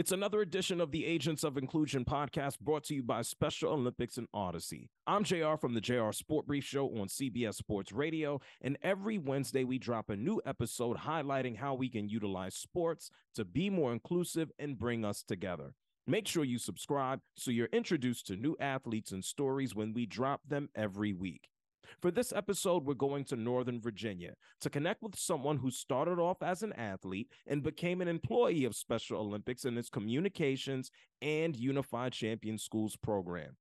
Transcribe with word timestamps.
It's 0.00 0.12
another 0.12 0.40
edition 0.40 0.80
of 0.80 0.92
the 0.92 1.04
Agents 1.04 1.44
of 1.44 1.58
Inclusion 1.58 2.06
podcast 2.06 2.58
brought 2.58 2.84
to 2.84 2.94
you 2.94 3.02
by 3.02 3.20
Special 3.20 3.74
Olympics 3.74 4.16
and 4.16 4.28
Audacy. 4.34 4.88
I'm 5.06 5.24
JR 5.24 5.56
from 5.60 5.74
the 5.74 5.80
JR 5.82 6.10
Sport 6.12 6.46
Brief 6.46 6.64
Show 6.64 6.86
on 6.86 7.08
CBS 7.08 7.56
Sports 7.56 7.92
Radio, 7.92 8.40
and 8.62 8.78
every 8.82 9.18
Wednesday 9.18 9.62
we 9.62 9.78
drop 9.78 10.08
a 10.08 10.16
new 10.16 10.40
episode 10.46 11.00
highlighting 11.00 11.58
how 11.58 11.74
we 11.74 11.90
can 11.90 12.08
utilize 12.08 12.54
sports 12.54 13.10
to 13.34 13.44
be 13.44 13.68
more 13.68 13.92
inclusive 13.92 14.50
and 14.58 14.78
bring 14.78 15.04
us 15.04 15.22
together. 15.22 15.74
Make 16.06 16.26
sure 16.26 16.44
you 16.44 16.56
subscribe 16.56 17.20
so 17.36 17.50
you're 17.50 17.68
introduced 17.70 18.26
to 18.28 18.36
new 18.36 18.56
athletes 18.58 19.12
and 19.12 19.22
stories 19.22 19.74
when 19.74 19.92
we 19.92 20.06
drop 20.06 20.40
them 20.48 20.70
every 20.74 21.12
week. 21.12 21.50
For 21.98 22.10
this 22.10 22.32
episode, 22.32 22.84
we're 22.84 22.94
going 22.94 23.24
to 23.26 23.36
Northern 23.36 23.80
Virginia 23.80 24.34
to 24.60 24.70
connect 24.70 25.02
with 25.02 25.18
someone 25.18 25.58
who 25.58 25.70
started 25.70 26.18
off 26.18 26.42
as 26.42 26.62
an 26.62 26.72
athlete 26.74 27.28
and 27.46 27.62
became 27.62 28.00
an 28.00 28.08
employee 28.08 28.64
of 28.64 28.76
Special 28.76 29.20
Olympics 29.20 29.64
in 29.64 29.76
its 29.76 29.90
communications 29.90 30.90
and 31.20 31.56
Unified 31.56 32.12
Champion 32.12 32.58
Schools 32.58 32.96
program. 32.96 33.56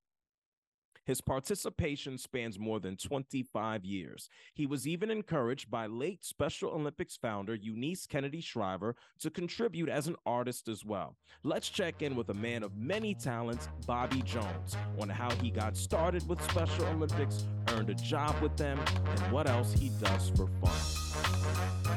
His 1.10 1.22
participation 1.22 2.20
spans 2.20 2.60
more 2.60 2.80
than 2.80 2.96
25 2.96 3.84
years. 3.84 4.30
He 4.54 4.68
was 4.68 4.88
even 4.88 5.10
encouraged 5.10 5.72
by 5.72 5.88
late 5.88 6.24
Special 6.24 6.70
Olympics 6.70 7.18
founder 7.18 7.56
Eunice 7.56 8.06
Kennedy 8.06 8.42
Shriver 8.42 8.96
to 9.22 9.32
contribute 9.32 9.90
as 9.90 10.06
an 10.06 10.18
artist 10.28 10.68
as 10.68 10.86
well. 10.86 11.16
Let's 11.42 11.68
check 11.68 12.04
in 12.04 12.16
with 12.16 12.30
a 12.30 12.36
man 12.36 12.62
of 12.62 12.78
many 12.78 13.16
talents, 13.16 13.70
Bobby 13.88 14.22
Jones, 14.22 14.78
on 15.02 15.10
how 15.10 15.32
he 15.38 15.50
got 15.50 15.76
started 15.76 16.30
with 16.30 16.44
Special 16.44 16.86
Olympics, 16.86 17.44
earned 17.70 17.90
a 17.90 17.96
job 17.96 18.40
with 18.40 18.56
them, 18.56 18.80
and 19.08 19.32
what 19.32 19.50
else 19.50 19.74
he 19.74 19.90
does 20.00 20.30
for 20.36 20.46
fun. 20.64 21.89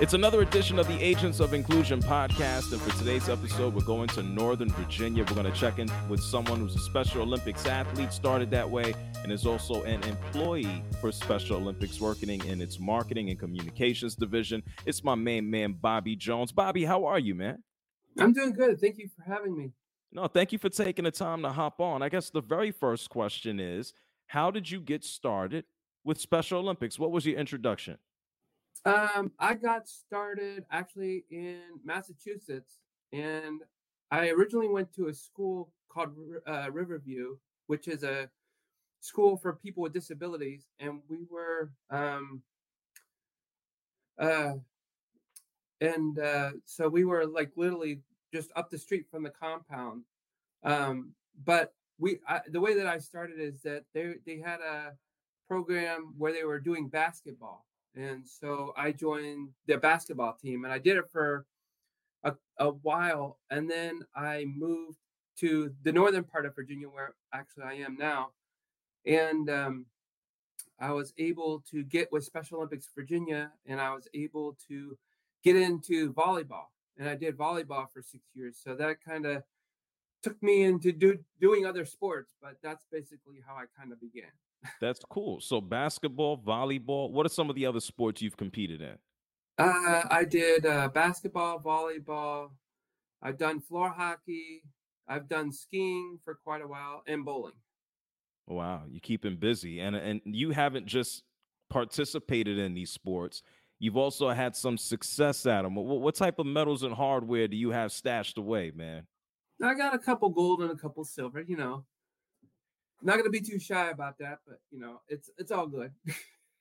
It's 0.00 0.12
another 0.12 0.42
edition 0.42 0.80
of 0.80 0.88
the 0.88 1.00
Agents 1.00 1.38
of 1.38 1.54
Inclusion 1.54 2.02
podcast. 2.02 2.72
And 2.72 2.82
for 2.82 2.98
today's 2.98 3.28
episode, 3.28 3.74
we're 3.74 3.84
going 3.84 4.08
to 4.08 4.24
Northern 4.24 4.68
Virginia. 4.70 5.22
We're 5.22 5.36
going 5.40 5.50
to 5.50 5.56
check 5.56 5.78
in 5.78 5.88
with 6.08 6.18
someone 6.20 6.58
who's 6.58 6.74
a 6.74 6.80
Special 6.80 7.22
Olympics 7.22 7.64
athlete, 7.66 8.12
started 8.12 8.50
that 8.50 8.68
way, 8.68 8.92
and 9.22 9.30
is 9.30 9.46
also 9.46 9.84
an 9.84 10.02
employee 10.02 10.82
for 11.00 11.12
Special 11.12 11.58
Olympics, 11.58 12.00
working 12.00 12.28
in 12.28 12.60
its 12.60 12.80
marketing 12.80 13.30
and 13.30 13.38
communications 13.38 14.16
division. 14.16 14.64
It's 14.84 15.04
my 15.04 15.14
main 15.14 15.48
man, 15.48 15.74
Bobby 15.74 16.16
Jones. 16.16 16.50
Bobby, 16.50 16.84
how 16.84 17.04
are 17.04 17.20
you, 17.20 17.36
man? 17.36 17.62
I'm 18.18 18.32
doing 18.32 18.52
good. 18.52 18.80
Thank 18.80 18.98
you 18.98 19.08
for 19.16 19.22
having 19.22 19.56
me. 19.56 19.70
No, 20.10 20.26
thank 20.26 20.50
you 20.50 20.58
for 20.58 20.70
taking 20.70 21.04
the 21.04 21.12
time 21.12 21.42
to 21.42 21.50
hop 21.50 21.80
on. 21.80 22.02
I 22.02 22.08
guess 22.08 22.30
the 22.30 22.42
very 22.42 22.72
first 22.72 23.10
question 23.10 23.60
is 23.60 23.92
How 24.26 24.50
did 24.50 24.68
you 24.68 24.80
get 24.80 25.04
started 25.04 25.66
with 26.02 26.20
Special 26.20 26.58
Olympics? 26.58 26.98
What 26.98 27.12
was 27.12 27.24
your 27.24 27.38
introduction? 27.38 27.98
Um, 28.84 29.32
I 29.38 29.54
got 29.54 29.88
started 29.88 30.64
actually 30.70 31.24
in 31.30 31.60
Massachusetts, 31.84 32.80
and 33.12 33.62
I 34.10 34.28
originally 34.28 34.68
went 34.68 34.92
to 34.94 35.08
a 35.08 35.14
school 35.14 35.72
called 35.88 36.10
uh, 36.46 36.70
Riverview, 36.70 37.36
which 37.66 37.88
is 37.88 38.02
a 38.02 38.28
school 39.00 39.36
for 39.38 39.54
people 39.54 39.82
with 39.82 39.94
disabilities, 39.94 40.66
and 40.80 41.00
we 41.08 41.20
were 41.30 41.70
um, 41.90 42.42
uh, 44.18 44.54
and 45.80 46.18
uh, 46.18 46.50
so 46.66 46.88
we 46.88 47.04
were 47.04 47.26
like 47.26 47.52
literally 47.56 48.00
just 48.34 48.50
up 48.54 48.70
the 48.70 48.78
street 48.78 49.06
from 49.10 49.22
the 49.22 49.30
compound. 49.30 50.02
Um, 50.62 51.12
but 51.44 51.72
we 51.98 52.18
I, 52.28 52.40
the 52.48 52.60
way 52.60 52.74
that 52.74 52.86
I 52.86 52.98
started 52.98 53.40
is 53.40 53.62
that 53.62 53.84
they 53.94 54.14
they 54.26 54.38
had 54.38 54.60
a 54.60 54.92
program 55.48 56.14
where 56.18 56.32
they 56.32 56.44
were 56.44 56.60
doing 56.60 56.88
basketball 56.88 57.64
and 57.96 58.26
so 58.26 58.72
I 58.76 58.92
joined 58.92 59.50
the 59.66 59.76
basketball 59.76 60.34
team 60.34 60.64
and 60.64 60.72
I 60.72 60.78
did 60.78 60.96
it 60.96 61.08
for 61.12 61.46
a, 62.24 62.34
a 62.58 62.70
while. 62.70 63.38
And 63.50 63.70
then 63.70 64.02
I 64.16 64.46
moved 64.56 64.98
to 65.38 65.72
the 65.82 65.92
northern 65.92 66.24
part 66.24 66.46
of 66.46 66.54
Virginia, 66.54 66.88
where 66.88 67.14
actually 67.32 67.64
I 67.64 67.74
am 67.74 67.96
now. 67.96 68.30
And 69.06 69.48
um, 69.50 69.86
I 70.80 70.90
was 70.90 71.12
able 71.18 71.62
to 71.70 71.84
get 71.84 72.10
with 72.10 72.24
Special 72.24 72.58
Olympics 72.58 72.88
Virginia 72.94 73.52
and 73.66 73.80
I 73.80 73.94
was 73.94 74.08
able 74.14 74.56
to 74.68 74.96
get 75.44 75.56
into 75.56 76.12
volleyball. 76.12 76.66
And 76.98 77.08
I 77.08 77.14
did 77.14 77.36
volleyball 77.36 77.86
for 77.92 78.02
six 78.02 78.24
years. 78.34 78.58
So 78.62 78.74
that 78.76 79.04
kind 79.04 79.26
of 79.26 79.42
took 80.22 80.42
me 80.42 80.62
into 80.62 80.90
do, 80.90 81.18
doing 81.40 81.66
other 81.66 81.84
sports, 81.84 82.34
but 82.40 82.56
that's 82.62 82.84
basically 82.90 83.40
how 83.46 83.54
I 83.54 83.64
kind 83.78 83.92
of 83.92 84.00
began. 84.00 84.30
That's 84.80 85.00
cool. 85.10 85.40
So 85.40 85.60
basketball, 85.60 86.38
volleyball. 86.38 87.10
What 87.10 87.26
are 87.26 87.30
some 87.30 87.50
of 87.50 87.56
the 87.56 87.66
other 87.66 87.80
sports 87.80 88.22
you've 88.22 88.36
competed 88.36 88.80
in? 88.80 88.96
Uh, 89.58 90.02
I 90.10 90.24
did 90.24 90.66
uh, 90.66 90.88
basketball, 90.88 91.60
volleyball. 91.60 92.50
I've 93.22 93.38
done 93.38 93.60
floor 93.60 93.90
hockey. 93.90 94.62
I've 95.06 95.28
done 95.28 95.52
skiing 95.52 96.18
for 96.24 96.34
quite 96.34 96.62
a 96.62 96.66
while 96.66 97.02
and 97.06 97.24
bowling. 97.24 97.52
Wow, 98.46 98.82
you 98.90 99.00
keep 99.00 99.24
him 99.24 99.36
busy, 99.36 99.80
and 99.80 99.96
and 99.96 100.20
you 100.24 100.50
haven't 100.50 100.86
just 100.86 101.22
participated 101.70 102.58
in 102.58 102.74
these 102.74 102.90
sports. 102.90 103.42
You've 103.78 103.96
also 103.96 104.30
had 104.30 104.54
some 104.54 104.78
success 104.78 105.46
at 105.46 105.62
them. 105.62 105.74
What, 105.74 106.00
what 106.00 106.14
type 106.14 106.38
of 106.38 106.46
medals 106.46 106.82
and 106.82 106.94
hardware 106.94 107.48
do 107.48 107.56
you 107.56 107.70
have 107.70 107.92
stashed 107.92 108.38
away, 108.38 108.70
man? 108.74 109.06
I 109.62 109.74
got 109.74 109.94
a 109.94 109.98
couple 109.98 110.28
gold 110.30 110.60
and 110.62 110.70
a 110.70 110.76
couple 110.76 111.04
silver. 111.04 111.40
You 111.40 111.56
know, 111.56 111.84
not 113.04 113.18
gonna 113.18 113.30
be 113.30 113.40
too 113.40 113.58
shy 113.58 113.90
about 113.90 114.18
that, 114.18 114.38
but 114.46 114.58
you 114.70 114.80
know, 114.80 115.00
it's 115.08 115.30
it's 115.38 115.50
all 115.50 115.66
good. 115.66 115.92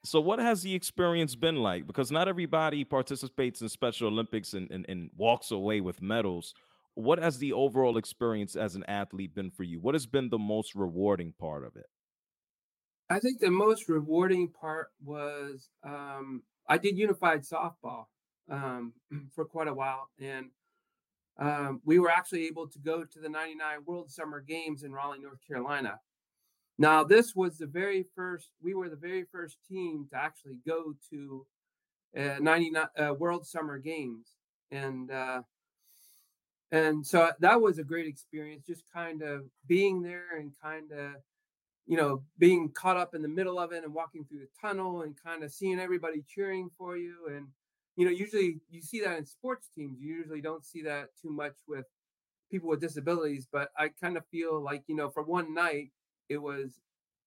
so 0.03 0.19
what 0.19 0.39
has 0.39 0.61
the 0.61 0.75
experience 0.75 1.35
been 1.35 1.55
like? 1.55 1.87
Because 1.87 2.11
not 2.11 2.27
everybody 2.27 2.83
participates 2.83 3.61
in 3.61 3.69
Special 3.69 4.07
Olympics 4.07 4.53
and, 4.53 4.69
and, 4.69 4.85
and 4.89 5.09
walks 5.15 5.51
away 5.51 5.81
with 5.81 6.01
medals. 6.01 6.53
What 6.95 7.17
has 7.17 7.39
the 7.39 7.53
overall 7.53 7.97
experience 7.97 8.55
as 8.55 8.75
an 8.75 8.83
athlete 8.87 9.33
been 9.33 9.49
for 9.49 9.63
you? 9.63 9.79
What 9.79 9.95
has 9.95 10.05
been 10.05 10.29
the 10.29 10.37
most 10.37 10.75
rewarding 10.75 11.33
part 11.39 11.65
of 11.65 11.75
it? 11.75 11.87
I 13.09 13.19
think 13.19 13.39
the 13.39 13.49
most 13.49 13.89
rewarding 13.89 14.49
part 14.49 14.89
was 15.03 15.69
um, 15.83 16.43
I 16.67 16.77
did 16.77 16.97
unified 16.97 17.41
softball 17.41 18.05
um, 18.49 18.93
for 19.35 19.45
quite 19.45 19.67
a 19.67 19.73
while, 19.73 20.09
and 20.19 20.47
um, 21.39 21.81
we 21.83 21.99
were 21.99 22.11
actually 22.11 22.45
able 22.45 22.67
to 22.67 22.79
go 22.79 23.03
to 23.03 23.19
the 23.19 23.29
99 23.29 23.79
World 23.85 24.11
Summer 24.11 24.41
Games 24.41 24.83
in 24.83 24.91
Raleigh, 24.91 25.19
North 25.19 25.39
Carolina. 25.47 25.99
Now, 26.77 27.03
this 27.03 27.35
was 27.35 27.57
the 27.57 27.67
very 27.67 28.05
first, 28.15 28.49
we 28.61 28.73
were 28.73 28.89
the 28.89 28.95
very 28.95 29.25
first 29.31 29.57
team 29.69 30.07
to 30.11 30.17
actually 30.17 30.57
go 30.67 30.95
to 31.11 31.45
uh, 32.17 32.35
99 32.39 32.85
uh, 32.97 33.13
World 33.13 33.45
Summer 33.45 33.77
Games. 33.77 34.27
And, 34.71 35.11
uh, 35.11 35.41
and 36.71 37.05
so 37.05 37.31
that 37.39 37.61
was 37.61 37.77
a 37.77 37.83
great 37.83 38.07
experience, 38.07 38.65
just 38.65 38.83
kind 38.91 39.21
of 39.21 39.43
being 39.67 40.01
there 40.01 40.37
and 40.39 40.51
kind 40.61 40.91
of, 40.91 41.11
you 41.85 41.97
know, 41.97 42.23
being 42.39 42.69
caught 42.69 42.97
up 42.97 43.13
in 43.13 43.21
the 43.21 43.27
middle 43.27 43.59
of 43.59 43.71
it 43.71 43.83
and 43.83 43.93
walking 43.93 44.25
through 44.25 44.39
the 44.39 44.47
tunnel 44.59 45.03
and 45.03 45.15
kind 45.23 45.43
of 45.43 45.51
seeing 45.51 45.79
everybody 45.79 46.23
cheering 46.27 46.71
for 46.75 46.97
you. 46.97 47.27
And, 47.29 47.47
you 47.95 48.05
know, 48.05 48.11
usually 48.11 48.57
you 48.71 48.81
see 48.81 49.01
that 49.01 49.19
in 49.19 49.25
sports 49.27 49.69
teams. 49.75 49.99
You 50.01 50.15
usually 50.15 50.41
don't 50.41 50.65
see 50.65 50.81
that 50.83 51.09
too 51.21 51.29
much 51.29 51.53
with 51.67 51.85
people 52.49 52.69
with 52.69 52.81
disabilities, 52.81 53.47
but 53.51 53.69
I 53.77 53.89
kind 53.89 54.17
of 54.17 54.25
feel 54.31 54.59
like, 54.59 54.83
you 54.87 54.95
know, 54.95 55.11
for 55.11 55.21
one 55.21 55.53
night, 55.53 55.91
it 56.29 56.37
was 56.37 56.79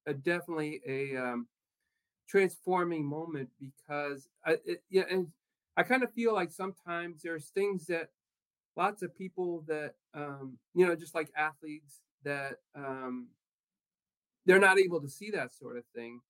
a, 0.07 0.15
definitely 0.15 0.81
a 0.87 1.17
um, 1.17 1.47
transforming 2.29 3.05
moment 3.05 3.51
because 3.61 4.29
I, 4.45 4.57
it, 4.65 4.83
yeah, 4.91 5.05
and 5.11 5.29
I 5.77 5.83
kind 5.83 6.03
of 6.03 6.13
feel 6.13 6.33
like 6.33 6.51
sometimes 6.53 7.23
there's 7.23 7.47
things 7.47 7.87
that 7.87 8.09
lots 8.77 9.03
of 9.03 9.17
people 9.17 9.65
that 9.69 9.95
um, 10.15 10.59
you 10.75 10.87
know, 10.87 10.97
just 10.97 11.15
like 11.15 11.31
athletes 11.37 12.01
that 12.25 12.57
um, 12.75 13.29
they're 14.47 14.59
not 14.59 14.79
able 14.79 15.01
to 15.01 15.09
see 15.09 15.31
that 15.31 15.55
sort 15.55 15.77
of 15.77 15.85
thing. 15.95 16.21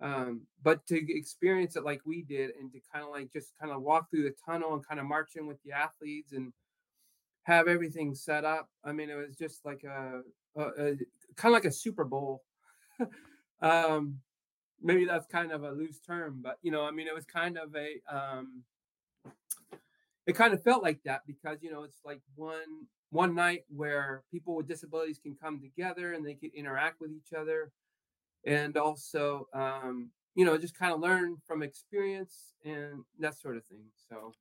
Um, 0.00 0.42
but 0.62 0.86
to 0.86 0.96
experience 0.96 1.74
it 1.74 1.84
like 1.84 2.02
we 2.04 2.22
did 2.22 2.50
and 2.60 2.70
to 2.72 2.78
kind 2.92 3.04
of 3.04 3.10
like 3.10 3.32
just 3.32 3.52
kind 3.60 3.72
of 3.72 3.82
walk 3.82 4.10
through 4.10 4.22
the 4.22 4.34
tunnel 4.46 4.74
and 4.74 4.86
kind 4.86 5.00
of 5.00 5.06
march 5.06 5.30
in 5.34 5.46
with 5.46 5.60
the 5.64 5.72
athletes 5.72 6.32
and 6.32 6.52
have 7.42 7.66
everything 7.66 8.14
set 8.14 8.44
up. 8.44 8.68
I 8.84 8.92
mean, 8.92 9.10
it 9.10 9.16
was 9.16 9.34
just 9.36 9.64
like 9.64 9.82
a, 9.82 10.20
a, 10.56 10.62
a 10.62 10.96
kind 11.38 11.54
of 11.54 11.56
like 11.56 11.70
a 11.70 11.74
Super 11.74 12.04
Bowl. 12.04 12.42
um, 13.62 14.18
maybe 14.82 15.04
that's 15.04 15.26
kind 15.26 15.52
of 15.52 15.62
a 15.62 15.70
loose 15.70 16.00
term, 16.00 16.40
but 16.42 16.58
you 16.62 16.70
know, 16.70 16.84
I 16.84 16.90
mean, 16.90 17.06
it 17.06 17.14
was 17.14 17.24
kind 17.24 17.56
of 17.56 17.74
a, 17.74 18.14
um, 18.14 18.64
it 20.26 20.34
kind 20.34 20.52
of 20.52 20.62
felt 20.62 20.82
like 20.82 21.00
that 21.04 21.22
because 21.26 21.58
you 21.62 21.70
know 21.70 21.84
it's 21.84 22.00
like 22.04 22.20
one 22.34 22.86
one 23.10 23.34
night 23.34 23.62
where 23.74 24.22
people 24.30 24.54
with 24.54 24.68
disabilities 24.68 25.18
can 25.18 25.34
come 25.40 25.60
together 25.60 26.12
and 26.12 26.26
they 26.26 26.34
can 26.34 26.50
interact 26.54 27.00
with 27.00 27.10
each 27.10 27.32
other, 27.32 27.70
and 28.44 28.76
also 28.76 29.48
um, 29.54 30.10
you 30.34 30.44
know 30.44 30.58
just 30.58 30.78
kind 30.78 30.92
of 30.92 31.00
learn 31.00 31.36
from 31.46 31.62
experience 31.62 32.52
and 32.64 33.04
that 33.18 33.38
sort 33.38 33.56
of 33.56 33.64
thing. 33.64 33.84
So 34.10 34.32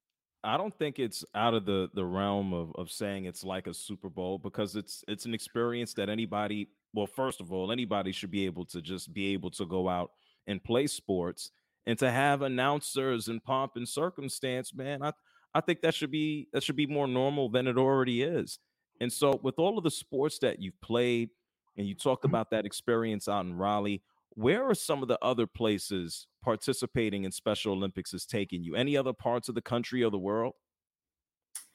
I 0.44 0.58
don't 0.58 0.78
think 0.78 1.00
it's 1.00 1.26
out 1.36 1.54
of 1.54 1.66
the 1.66 1.90
the 1.94 2.06
realm 2.06 2.54
of 2.54 2.72
of 2.76 2.92
saying 2.92 3.26
it's 3.26 3.44
like 3.44 3.68
a 3.68 3.74
Super 3.74 4.10
Bowl 4.10 4.38
because 4.38 4.76
it's 4.76 5.04
it's 5.08 5.26
an 5.26 5.34
experience 5.34 5.94
that 5.96 6.10
anybody 6.10 6.70
well 6.94 7.08
first 7.08 7.42
of 7.42 7.52
all 7.52 7.72
anybody 7.72 8.12
should 8.12 8.32
be 8.32 8.46
able 8.46 8.66
to 8.66 8.82
just 8.82 9.14
be 9.14 9.34
able 9.34 9.52
to 9.52 9.66
go 9.66 9.88
out 9.90 10.12
and 10.48 10.64
play 10.64 10.88
sports 10.88 11.52
and 11.86 11.98
to 12.00 12.12
have 12.12 12.42
announcers 12.42 13.30
and 13.30 13.44
pomp 13.44 13.74
and 13.76 13.88
circumstance, 13.88 14.74
man, 14.74 15.02
I 15.02 15.14
I 15.54 15.62
think 15.62 15.82
that 15.82 15.96
should 15.96 16.12
be 16.12 16.50
that 16.54 16.64
should 16.64 16.76
be 16.76 16.86
more 16.88 17.08
normal 17.08 17.50
than 17.50 17.68
it 17.68 17.78
already 17.78 18.22
is. 18.24 18.60
And 19.00 19.12
so, 19.12 19.40
with 19.42 19.56
all 19.60 19.78
of 19.78 19.84
the 19.84 19.92
sports 19.92 20.40
that 20.40 20.60
you've 20.62 20.80
played, 20.82 21.30
and 21.78 21.88
you 21.88 21.96
talked 21.96 22.26
Mhm. 22.26 22.26
about 22.26 22.50
that 22.52 22.66
experience 22.66 23.28
out 23.28 23.46
in 23.46 23.54
Raleigh, 23.56 24.04
where 24.32 24.64
are 24.70 24.76
some 24.76 25.02
of 25.02 25.08
the 25.08 25.18
other 25.24 25.48
places 25.48 26.28
participating 26.44 27.24
in 27.24 27.32
Special 27.32 27.74
Olympics 27.74 28.12
has 28.12 28.26
taken 28.26 28.64
you? 28.64 28.76
Any 28.76 28.98
other 28.98 29.14
parts 29.14 29.50
of 29.50 29.56
the 29.56 29.62
country 29.62 30.04
or 30.04 30.12
the 30.12 30.20
world? 30.20 30.54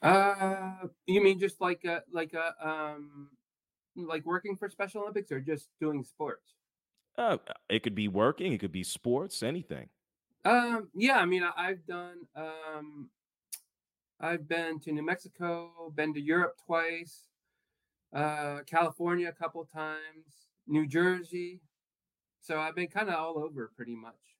Uh, 0.00 0.88
you 1.06 1.22
mean 1.22 1.38
just 1.38 1.60
like 1.60 1.84
a 1.84 2.02
like 2.10 2.32
a 2.34 2.54
um 2.68 3.30
like 3.96 4.24
working 4.26 4.56
for 4.56 4.68
Special 4.68 5.02
Olympics 5.02 5.30
or 5.32 5.40
just 5.40 5.68
doing 5.80 6.02
sports? 6.04 6.54
Uh, 7.16 7.38
it 7.68 7.82
could 7.82 7.94
be 7.94 8.08
working, 8.08 8.52
it 8.52 8.58
could 8.58 8.72
be 8.72 8.82
sports, 8.84 9.42
anything. 9.42 9.88
Um, 10.44 10.88
yeah, 10.94 11.18
I 11.18 11.26
mean, 11.26 11.42
I, 11.44 11.52
I've 11.56 11.86
done 11.86 12.26
um 12.34 13.10
I've 14.20 14.48
been 14.48 14.78
to 14.80 14.92
New 14.92 15.02
Mexico, 15.02 15.92
been 15.94 16.14
to 16.14 16.20
Europe 16.20 16.56
twice, 16.64 17.28
uh, 18.14 18.60
California 18.66 19.28
a 19.28 19.32
couple 19.32 19.64
times, 19.66 20.48
New 20.66 20.86
Jersey. 20.86 21.60
So 22.40 22.60
I've 22.60 22.74
been 22.76 22.88
kind 22.88 23.08
of 23.08 23.14
all 23.16 23.38
over 23.38 23.72
pretty 23.76 23.96
much. 23.96 24.36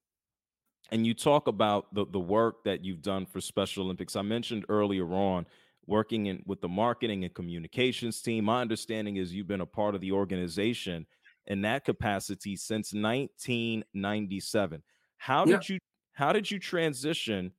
and 0.91 1.07
you 1.07 1.15
talk 1.15 1.49
about 1.49 1.93
the 1.95 2.05
the 2.07 2.21
work 2.21 2.65
that 2.65 2.85
you've 2.85 3.03
done 3.03 3.27
for 3.27 3.41
Special 3.41 3.85
Olympics. 3.85 4.17
I 4.17 4.23
mentioned 4.23 4.65
earlier 4.69 5.07
on 5.13 5.47
working 5.87 6.27
in 6.27 6.43
with 6.47 6.61
the 6.61 6.69
marketing 6.69 7.25
and 7.25 7.35
communications 7.35 8.23
team. 8.23 8.45
My 8.45 8.61
understanding 8.61 9.17
is 9.17 9.35
you've 9.35 9.47
been 9.49 9.61
a 9.61 9.67
part 9.67 9.95
of 9.95 10.01
the 10.01 10.13
organization 10.13 11.07
in 11.47 11.63
that 11.63 11.85
capacity 11.85 12.57
since 12.57 12.93
1997. 12.95 14.83
How 15.19 15.45
Yeah. 15.45 15.63
did 15.63 15.69
you 15.69 15.79
how 16.13 16.33
did 16.33 16.51
you 16.51 16.59
transition 16.59 17.53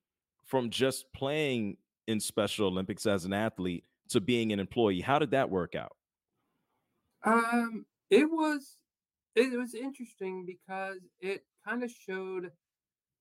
from 0.46 0.70
just 0.70 1.12
playing 1.14 1.78
in 2.08 2.20
Special 2.20 2.68
Olympics 2.68 3.06
as 3.06 3.26
an 3.26 3.34
athlete 3.34 3.86
to 4.10 4.22
being 4.22 4.52
an 4.54 4.60
employee? 4.60 5.02
How 5.02 5.20
did 5.20 5.32
that 5.32 5.50
work 5.50 5.76
out? 5.76 5.96
Um, 7.24 7.86
it 8.10 8.30
was 8.30 8.78
it 9.36 9.58
was 9.58 9.74
interesting 9.76 10.46
because 10.46 11.00
it 11.20 11.46
kind 11.66 11.84
of 11.84 11.92
showed 11.92 12.52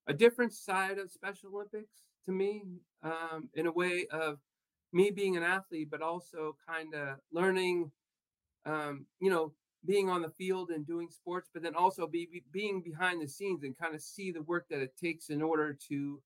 a 0.07 0.15
different 0.15 0.55
side 0.55 0.99
of 0.99 1.13
Special 1.13 1.55
Olympics 1.55 2.03
to 2.27 2.33
me, 2.33 2.65
um, 3.03 3.51
in 3.55 3.67
a 3.67 3.73
way 3.73 4.07
of 4.09 4.41
me 4.93 5.11
being 5.11 5.37
an 5.37 5.43
athlete, 5.43 5.89
but 5.91 6.03
also 6.03 6.57
kind 6.69 6.95
of 6.95 7.19
learning, 7.33 7.91
um, 8.67 9.07
you 9.21 9.31
know, 9.31 9.53
being 9.85 10.09
on 10.09 10.23
the 10.23 10.31
field 10.31 10.71
and 10.71 10.87
doing 10.87 11.11
sports, 11.11 11.51
but 11.53 11.63
then 11.63 11.75
also 11.75 12.07
be, 12.07 12.29
be 12.31 12.43
being 12.53 12.83
behind 12.83 13.21
the 13.21 13.27
scenes 13.27 13.65
and 13.65 13.77
kind 13.77 13.95
of 13.95 14.01
see 14.01 14.31
the 14.31 14.43
work 14.43 14.67
that 14.71 14.81
it 14.81 14.97
takes 14.97 15.29
in 15.29 15.43
order 15.43 15.77
to, 15.89 16.21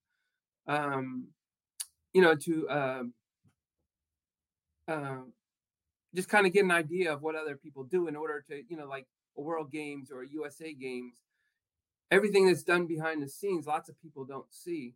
um, 0.67 1.29
you 2.13 2.21
know, 2.21 2.35
to 2.35 2.69
uh, 2.69 3.03
just 6.15 6.29
kind 6.29 6.47
of 6.47 6.53
get 6.53 6.65
an 6.65 6.71
idea 6.71 7.13
of 7.13 7.23
what 7.23 7.35
other 7.35 7.57
people 7.57 7.85
do 7.85 8.09
in 8.09 8.17
order 8.17 8.45
to, 8.49 8.63
you 8.69 8.77
know, 8.77 8.87
like 8.87 9.07
World 9.37 9.71
Games 9.71 10.11
or 10.11 10.25
USA 10.25 10.73
Games. 10.73 11.15
Everything 12.11 12.47
that's 12.47 12.63
done 12.63 12.87
behind 12.87 13.23
the 13.23 13.29
scenes, 13.29 13.67
lots 13.67 13.89
of 13.89 14.01
people 14.01 14.25
don't 14.25 14.47
see, 14.53 14.95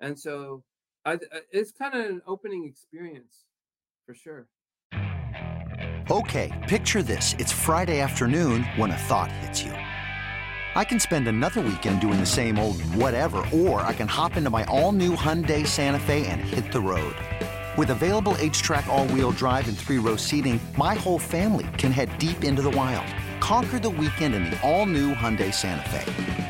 and 0.00 0.18
so 0.18 0.64
I, 1.04 1.12
I- 1.12 1.14
uh, 1.14 1.18
it's 1.50 1.72
kind 1.72 1.94
of 1.94 2.04
an 2.06 2.22
opening 2.26 2.64
experience 2.66 3.44
for 4.06 4.14
sure. 4.14 4.48
Okay, 6.10 6.50
picture 6.68 7.02
this. 7.02 7.34
It's 7.38 7.52
Friday 7.52 8.00
afternoon 8.00 8.64
when 8.76 8.90
a 8.90 8.96
thought 8.96 9.30
hits 9.30 9.62
you. 9.62 9.70
I 9.72 10.84
can 10.84 10.98
spend 11.00 11.28
another 11.28 11.60
weekend 11.60 12.00
doing 12.00 12.18
the 12.20 12.26
same 12.26 12.58
old 12.58 12.80
whatever, 12.94 13.44
or 13.52 13.80
I 13.82 13.92
can 13.92 14.08
hop 14.08 14.36
into 14.36 14.50
my 14.50 14.64
all 14.64 14.92
new 14.92 15.14
Hyundai 15.16 15.66
Santa 15.66 15.98
Fe 16.00 16.26
and 16.26 16.40
hit 16.40 16.72
the 16.72 16.80
road. 16.80 17.14
With 17.76 17.90
available 17.90 18.34
HTRAC, 18.34 18.86
all 18.88 19.06
wheel 19.08 19.30
drive, 19.32 19.68
and 19.68 19.76
three 19.78 19.98
row 19.98 20.16
seating, 20.16 20.60
my 20.76 20.94
whole 20.94 21.18
family 21.18 21.66
can 21.78 21.92
head 21.92 22.16
deep 22.18 22.44
into 22.44 22.62
the 22.62 22.70
wild. 22.70 23.06
Conquer 23.40 23.78
the 23.78 23.90
weekend 23.90 24.34
in 24.34 24.44
the 24.44 24.60
all 24.68 24.86
new 24.86 25.14
Hyundai 25.14 25.52
Santa 25.54 25.88
Fe. 25.88 26.49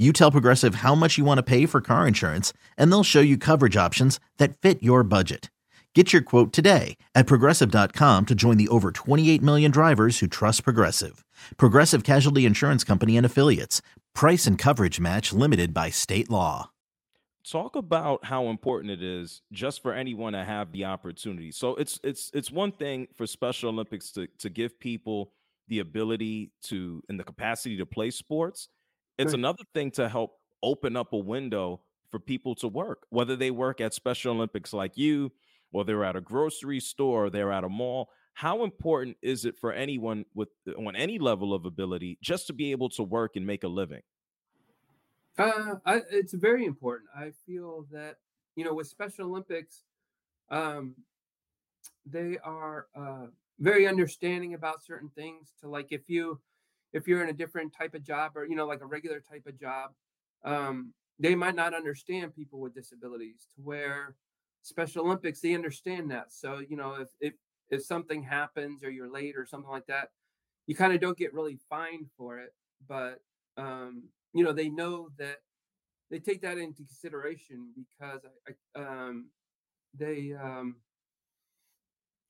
You 0.00 0.14
tell 0.14 0.30
Progressive 0.30 0.76
how 0.76 0.94
much 0.94 1.18
you 1.18 1.26
want 1.26 1.38
to 1.38 1.42
pay 1.42 1.66
for 1.66 1.82
car 1.82 2.08
insurance, 2.08 2.54
and 2.78 2.90
they'll 2.90 3.04
show 3.04 3.20
you 3.20 3.36
coverage 3.36 3.76
options 3.76 4.18
that 4.38 4.56
fit 4.56 4.82
your 4.82 5.04
budget. 5.04 5.50
Get 5.94 6.14
your 6.14 6.22
quote 6.22 6.54
today 6.54 6.96
at 7.14 7.26
progressive.com 7.26 8.24
to 8.24 8.34
join 8.34 8.56
the 8.56 8.68
over 8.68 8.92
28 8.92 9.42
million 9.42 9.70
drivers 9.70 10.20
who 10.20 10.26
trust 10.26 10.64
Progressive. 10.64 11.22
Progressive 11.58 12.02
Casualty 12.02 12.46
Insurance 12.46 12.82
Company 12.82 13.18
and 13.18 13.26
Affiliates. 13.26 13.82
Price 14.14 14.46
and 14.46 14.58
coverage 14.58 15.00
match 15.00 15.34
limited 15.34 15.74
by 15.74 15.90
state 15.90 16.30
law. 16.30 16.70
talk 17.46 17.76
about 17.76 18.24
how 18.24 18.46
important 18.46 18.90
it 18.92 19.02
is 19.02 19.42
just 19.52 19.82
for 19.82 19.92
anyone 19.92 20.32
to 20.32 20.44
have 20.44 20.72
the 20.72 20.84
opportunity 20.84 21.50
so 21.50 21.74
it's 21.76 21.98
it's 22.04 22.30
it's 22.32 22.50
one 22.50 22.70
thing 22.70 23.08
for 23.16 23.26
special 23.26 23.70
olympics 23.70 24.12
to 24.12 24.28
to 24.38 24.48
give 24.48 24.78
people 24.78 25.32
the 25.68 25.80
ability 25.80 26.52
to 26.62 27.02
and 27.08 27.18
the 27.18 27.24
capacity 27.24 27.76
to 27.76 27.86
play 27.86 28.10
sports 28.10 28.68
it's 29.20 29.32
Right. 29.32 29.34
another 29.34 29.64
thing 29.74 29.90
to 29.92 30.08
help 30.08 30.38
open 30.62 30.96
up 30.96 31.12
a 31.12 31.18
window 31.18 31.82
for 32.10 32.20
people 32.20 32.54
to 32.56 32.68
work 32.68 33.06
whether 33.10 33.36
they 33.36 33.50
work 33.50 33.80
at 33.80 33.94
special 33.94 34.34
olympics 34.34 34.72
like 34.72 34.96
you 34.96 35.32
or 35.72 35.84
they're 35.84 36.04
at 36.04 36.16
a 36.16 36.20
grocery 36.20 36.80
store 36.80 37.26
or 37.26 37.30
they're 37.30 37.52
at 37.52 37.64
a 37.64 37.68
mall 37.68 38.10
how 38.34 38.64
important 38.64 39.16
is 39.22 39.44
it 39.44 39.58
for 39.58 39.72
anyone 39.72 40.24
with 40.34 40.48
on 40.78 40.96
any 40.96 41.18
level 41.18 41.54
of 41.54 41.64
ability 41.66 42.18
just 42.22 42.46
to 42.46 42.52
be 42.52 42.72
able 42.72 42.88
to 42.88 43.02
work 43.02 43.36
and 43.36 43.46
make 43.46 43.64
a 43.64 43.68
living 43.68 44.02
Uh, 45.38 45.76
I, 45.86 46.02
it's 46.10 46.34
very 46.34 46.64
important. 46.64 47.10
I 47.14 47.30
feel 47.46 47.86
that 47.92 48.18
you 48.56 48.64
know 48.64 48.74
with 48.74 48.88
Special 48.88 49.26
Olympics, 49.26 49.84
um, 50.50 50.96
they 52.06 52.38
are 52.38 52.88
uh, 52.94 53.26
very 53.58 53.86
understanding 53.86 54.54
about 54.54 54.82
certain 54.82 55.10
things. 55.10 55.52
To 55.60 55.68
like 55.68 55.88
if 55.92 56.08
you 56.08 56.40
if 56.92 57.06
you're 57.06 57.22
in 57.22 57.28
a 57.28 57.34
different 57.34 57.72
type 57.76 57.94
of 57.94 58.02
job 58.02 58.32
or 58.36 58.46
you 58.46 58.56
know 58.56 58.66
like 58.66 58.80
a 58.80 58.86
regular 58.86 59.20
type 59.20 59.46
of 59.46 59.58
job, 59.58 59.90
um, 60.44 60.92
they 61.18 61.34
might 61.34 61.54
not 61.54 61.74
understand 61.74 62.34
people 62.34 62.60
with 62.60 62.74
disabilities. 62.74 63.48
To 63.56 63.62
where 63.62 64.16
Special 64.62 65.04
Olympics, 65.04 65.40
they 65.40 65.54
understand 65.54 66.10
that. 66.10 66.32
So 66.32 66.60
you 66.68 66.76
know 66.76 66.94
if 66.94 67.08
if 67.20 67.34
if 67.70 67.84
something 67.84 68.22
happens 68.22 68.82
or 68.82 68.90
you're 68.90 69.10
late 69.10 69.36
or 69.36 69.46
something 69.46 69.70
like 69.70 69.86
that, 69.86 70.10
you 70.66 70.74
kind 70.74 70.92
of 70.92 71.00
don't 71.00 71.16
get 71.16 71.32
really 71.32 71.58
fined 71.68 72.06
for 72.16 72.38
it, 72.38 72.54
but 72.88 73.20
um, 73.56 74.04
you 74.32 74.44
know 74.44 74.52
they 74.52 74.68
know 74.68 75.08
that 75.18 75.38
they 76.10 76.18
take 76.18 76.42
that 76.42 76.58
into 76.58 76.82
consideration 76.84 77.68
because 77.76 78.20
I, 78.48 78.80
I, 78.80 78.82
um, 78.82 79.28
they 79.96 80.34
um, 80.34 80.76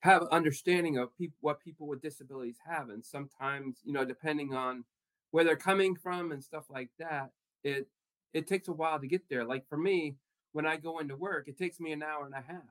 have 0.01 0.23
understanding 0.31 0.97
of 0.97 1.09
what 1.41 1.59
people 1.61 1.87
with 1.87 2.01
disabilities 2.01 2.57
have, 2.65 2.89
and 2.89 3.05
sometimes 3.05 3.79
you 3.83 3.93
know 3.93 4.05
depending 4.05 4.53
on 4.53 4.83
where 5.31 5.43
they're 5.43 5.55
coming 5.55 5.95
from 5.95 6.31
and 6.31 6.43
stuff 6.43 6.65
like 6.69 6.89
that, 6.99 7.31
it 7.63 7.87
it 8.33 8.47
takes 8.47 8.67
a 8.67 8.73
while 8.73 8.99
to 8.99 9.07
get 9.07 9.29
there. 9.29 9.45
Like 9.45 9.67
for 9.67 9.77
me, 9.77 10.17
when 10.53 10.65
I 10.65 10.77
go 10.77 10.99
into 10.99 11.15
work, 11.15 11.47
it 11.47 11.57
takes 11.57 11.79
me 11.79 11.91
an 11.91 12.03
hour 12.03 12.25
and 12.25 12.33
a 12.35 12.41
half. 12.41 12.63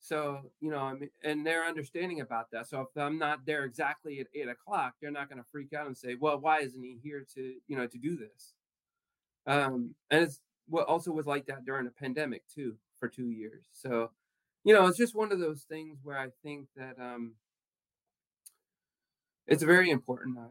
So, 0.00 0.40
you 0.60 0.70
know, 0.70 0.78
I 0.80 0.94
mean, 0.94 1.10
and 1.22 1.46
they're 1.46 1.64
understanding 1.64 2.20
about 2.20 2.50
that. 2.50 2.66
So 2.68 2.80
if 2.80 2.88
I'm 3.00 3.18
not 3.18 3.46
there 3.46 3.64
exactly 3.64 4.18
at 4.18 4.26
eight 4.34 4.48
o'clock, 4.48 4.94
they're 5.00 5.12
not 5.12 5.28
going 5.28 5.40
to 5.40 5.48
freak 5.52 5.72
out 5.72 5.86
and 5.86 5.96
say, 5.96 6.16
"Well, 6.16 6.40
why 6.40 6.60
isn't 6.60 6.82
he 6.82 6.98
here 7.02 7.24
to, 7.34 7.54
you 7.68 7.76
know, 7.76 7.86
to 7.86 7.98
do 7.98 8.16
this?" 8.16 8.54
Um, 9.46 9.94
and 10.10 10.24
it's 10.24 10.40
what 10.68 10.86
also 10.88 11.12
was 11.12 11.26
like 11.26 11.46
that 11.46 11.64
during 11.64 11.84
the 11.84 11.90
pandemic 11.92 12.46
too 12.48 12.76
for 12.98 13.08
two 13.08 13.30
years. 13.30 13.66
So, 13.72 14.10
you 14.64 14.74
know, 14.74 14.86
it's 14.86 14.98
just 14.98 15.14
one 15.14 15.32
of 15.32 15.40
those 15.40 15.64
things 15.68 15.98
where 16.02 16.18
I 16.18 16.28
think 16.42 16.68
that 16.76 16.98
um, 17.00 17.34
it's 19.46 19.62
very 19.62 19.90
important 19.90 20.38
uh, 20.38 20.42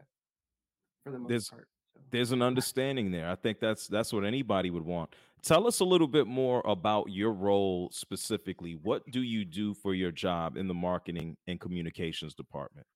for 1.04 1.12
the 1.12 1.18
most 1.18 1.28
there's 1.28 1.48
part. 1.48 1.68
So, 1.94 2.00
there's 2.10 2.32
an 2.32 2.42
understanding 2.42 3.10
there. 3.10 3.28
I 3.28 3.34
think 3.34 3.60
that's 3.60 3.86
that's 3.86 4.12
what 4.12 4.24
anybody 4.24 4.70
would 4.70 4.84
want. 4.84 5.14
Tell 5.42 5.66
us 5.66 5.80
a 5.80 5.84
little 5.84 6.06
bit 6.06 6.26
more 6.26 6.62
about 6.64 7.10
your 7.10 7.32
role 7.32 7.88
specifically. 7.90 8.78
What 8.80 9.02
do 9.10 9.22
you 9.22 9.44
do 9.44 9.74
for 9.74 9.92
your 9.94 10.12
job 10.12 10.56
in 10.56 10.68
the 10.68 10.74
marketing 10.74 11.36
and 11.46 11.58
communications 11.58 12.34
department? 12.34 12.86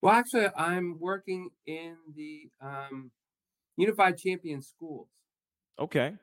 well, 0.00 0.14
actually, 0.14 0.48
I'm 0.56 0.98
working 1.00 1.50
in 1.66 1.96
the 2.14 2.48
um, 2.60 3.10
Unified 3.76 4.16
Champion 4.18 4.62
Schools. 4.62 5.08
Okay. 5.78 6.14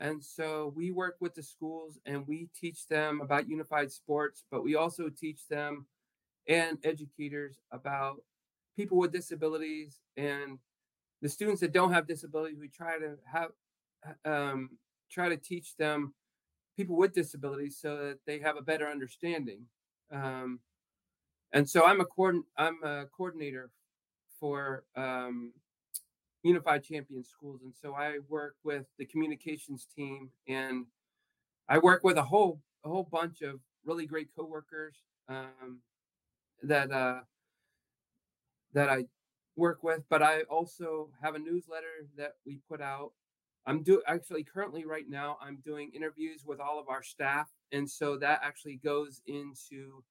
And 0.00 0.24
so 0.24 0.72
we 0.74 0.90
work 0.90 1.16
with 1.20 1.34
the 1.34 1.42
schools 1.42 1.98
and 2.06 2.26
we 2.26 2.48
teach 2.58 2.88
them 2.88 3.20
about 3.20 3.48
unified 3.48 3.92
sports, 3.92 4.44
but 4.50 4.64
we 4.64 4.74
also 4.74 5.10
teach 5.10 5.46
them 5.48 5.86
and 6.48 6.78
educators 6.84 7.58
about 7.70 8.22
people 8.76 8.96
with 8.96 9.12
disabilities 9.12 10.00
and 10.16 10.58
the 11.20 11.28
students 11.28 11.60
that 11.60 11.72
don't 11.72 11.92
have 11.92 12.06
disabilities. 12.06 12.58
We 12.58 12.68
try 12.68 12.98
to 12.98 13.16
have 13.30 13.50
um, 14.24 14.70
try 15.10 15.28
to 15.28 15.36
teach 15.36 15.76
them 15.76 16.14
people 16.76 16.96
with 16.96 17.12
disabilities 17.12 17.76
so 17.78 17.96
that 17.98 18.18
they 18.26 18.38
have 18.38 18.56
a 18.56 18.62
better 18.62 18.88
understanding. 18.88 19.66
Um, 20.10 20.60
and 21.52 21.68
so 21.68 21.84
I'm 21.84 22.00
a 22.00 22.06
coordin- 22.06 22.46
I'm 22.56 22.82
a 22.82 23.04
coordinator 23.14 23.70
for 24.38 24.84
um, 24.96 25.52
Unified 26.42 26.82
Champion 26.82 27.22
Schools, 27.22 27.60
and 27.62 27.74
so 27.80 27.94
I 27.94 28.18
work 28.28 28.56
with 28.64 28.86
the 28.98 29.04
communications 29.04 29.86
team, 29.94 30.30
and 30.48 30.86
I 31.68 31.78
work 31.78 32.02
with 32.02 32.16
a 32.16 32.22
whole 32.22 32.60
a 32.84 32.88
whole 32.88 33.08
bunch 33.10 33.42
of 33.42 33.60
really 33.84 34.06
great 34.06 34.28
coworkers 34.34 34.96
um, 35.28 35.80
that 36.62 36.90
uh, 36.90 37.20
that 38.72 38.88
I 38.88 39.04
work 39.56 39.82
with. 39.82 40.02
But 40.08 40.22
I 40.22 40.42
also 40.42 41.10
have 41.22 41.34
a 41.34 41.38
newsletter 41.38 42.08
that 42.16 42.34
we 42.46 42.60
put 42.68 42.80
out. 42.80 43.12
I'm 43.66 43.82
do 43.82 44.02
actually 44.06 44.44
currently 44.44 44.86
right 44.86 45.08
now. 45.08 45.36
I'm 45.42 45.58
doing 45.64 45.90
interviews 45.94 46.44
with 46.46 46.60
all 46.60 46.80
of 46.80 46.88
our 46.88 47.02
staff, 47.02 47.48
and 47.72 47.88
so 47.88 48.16
that 48.16 48.40
actually 48.42 48.80
goes 48.82 49.20
into 49.26 50.02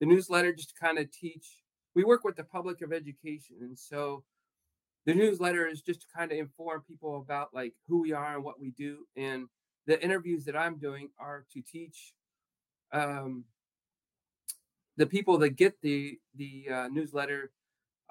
the 0.00 0.06
newsletter 0.06 0.52
just 0.52 0.70
to 0.70 0.80
kind 0.80 0.98
of 0.98 1.10
teach. 1.10 1.58
We 1.94 2.04
work 2.04 2.24
with 2.24 2.36
the 2.36 2.44
public 2.44 2.80
of 2.82 2.92
education, 2.92 3.56
and 3.60 3.76
so 3.76 4.22
the 5.06 5.14
newsletter 5.14 5.66
is 5.66 5.82
just 5.82 6.02
to 6.02 6.06
kind 6.16 6.30
of 6.32 6.38
inform 6.38 6.82
people 6.82 7.18
about 7.18 7.52
like 7.52 7.74
who 7.88 8.02
we 8.02 8.12
are 8.12 8.34
and 8.34 8.44
what 8.44 8.60
we 8.60 8.70
do 8.72 9.06
and 9.16 9.46
the 9.86 10.02
interviews 10.02 10.44
that 10.44 10.56
i'm 10.56 10.78
doing 10.78 11.08
are 11.18 11.44
to 11.52 11.60
teach 11.60 12.14
um, 12.92 13.44
the 14.96 15.06
people 15.06 15.38
that 15.38 15.50
get 15.50 15.80
the 15.82 16.18
the 16.36 16.66
uh, 16.70 16.88
newsletter 16.88 17.50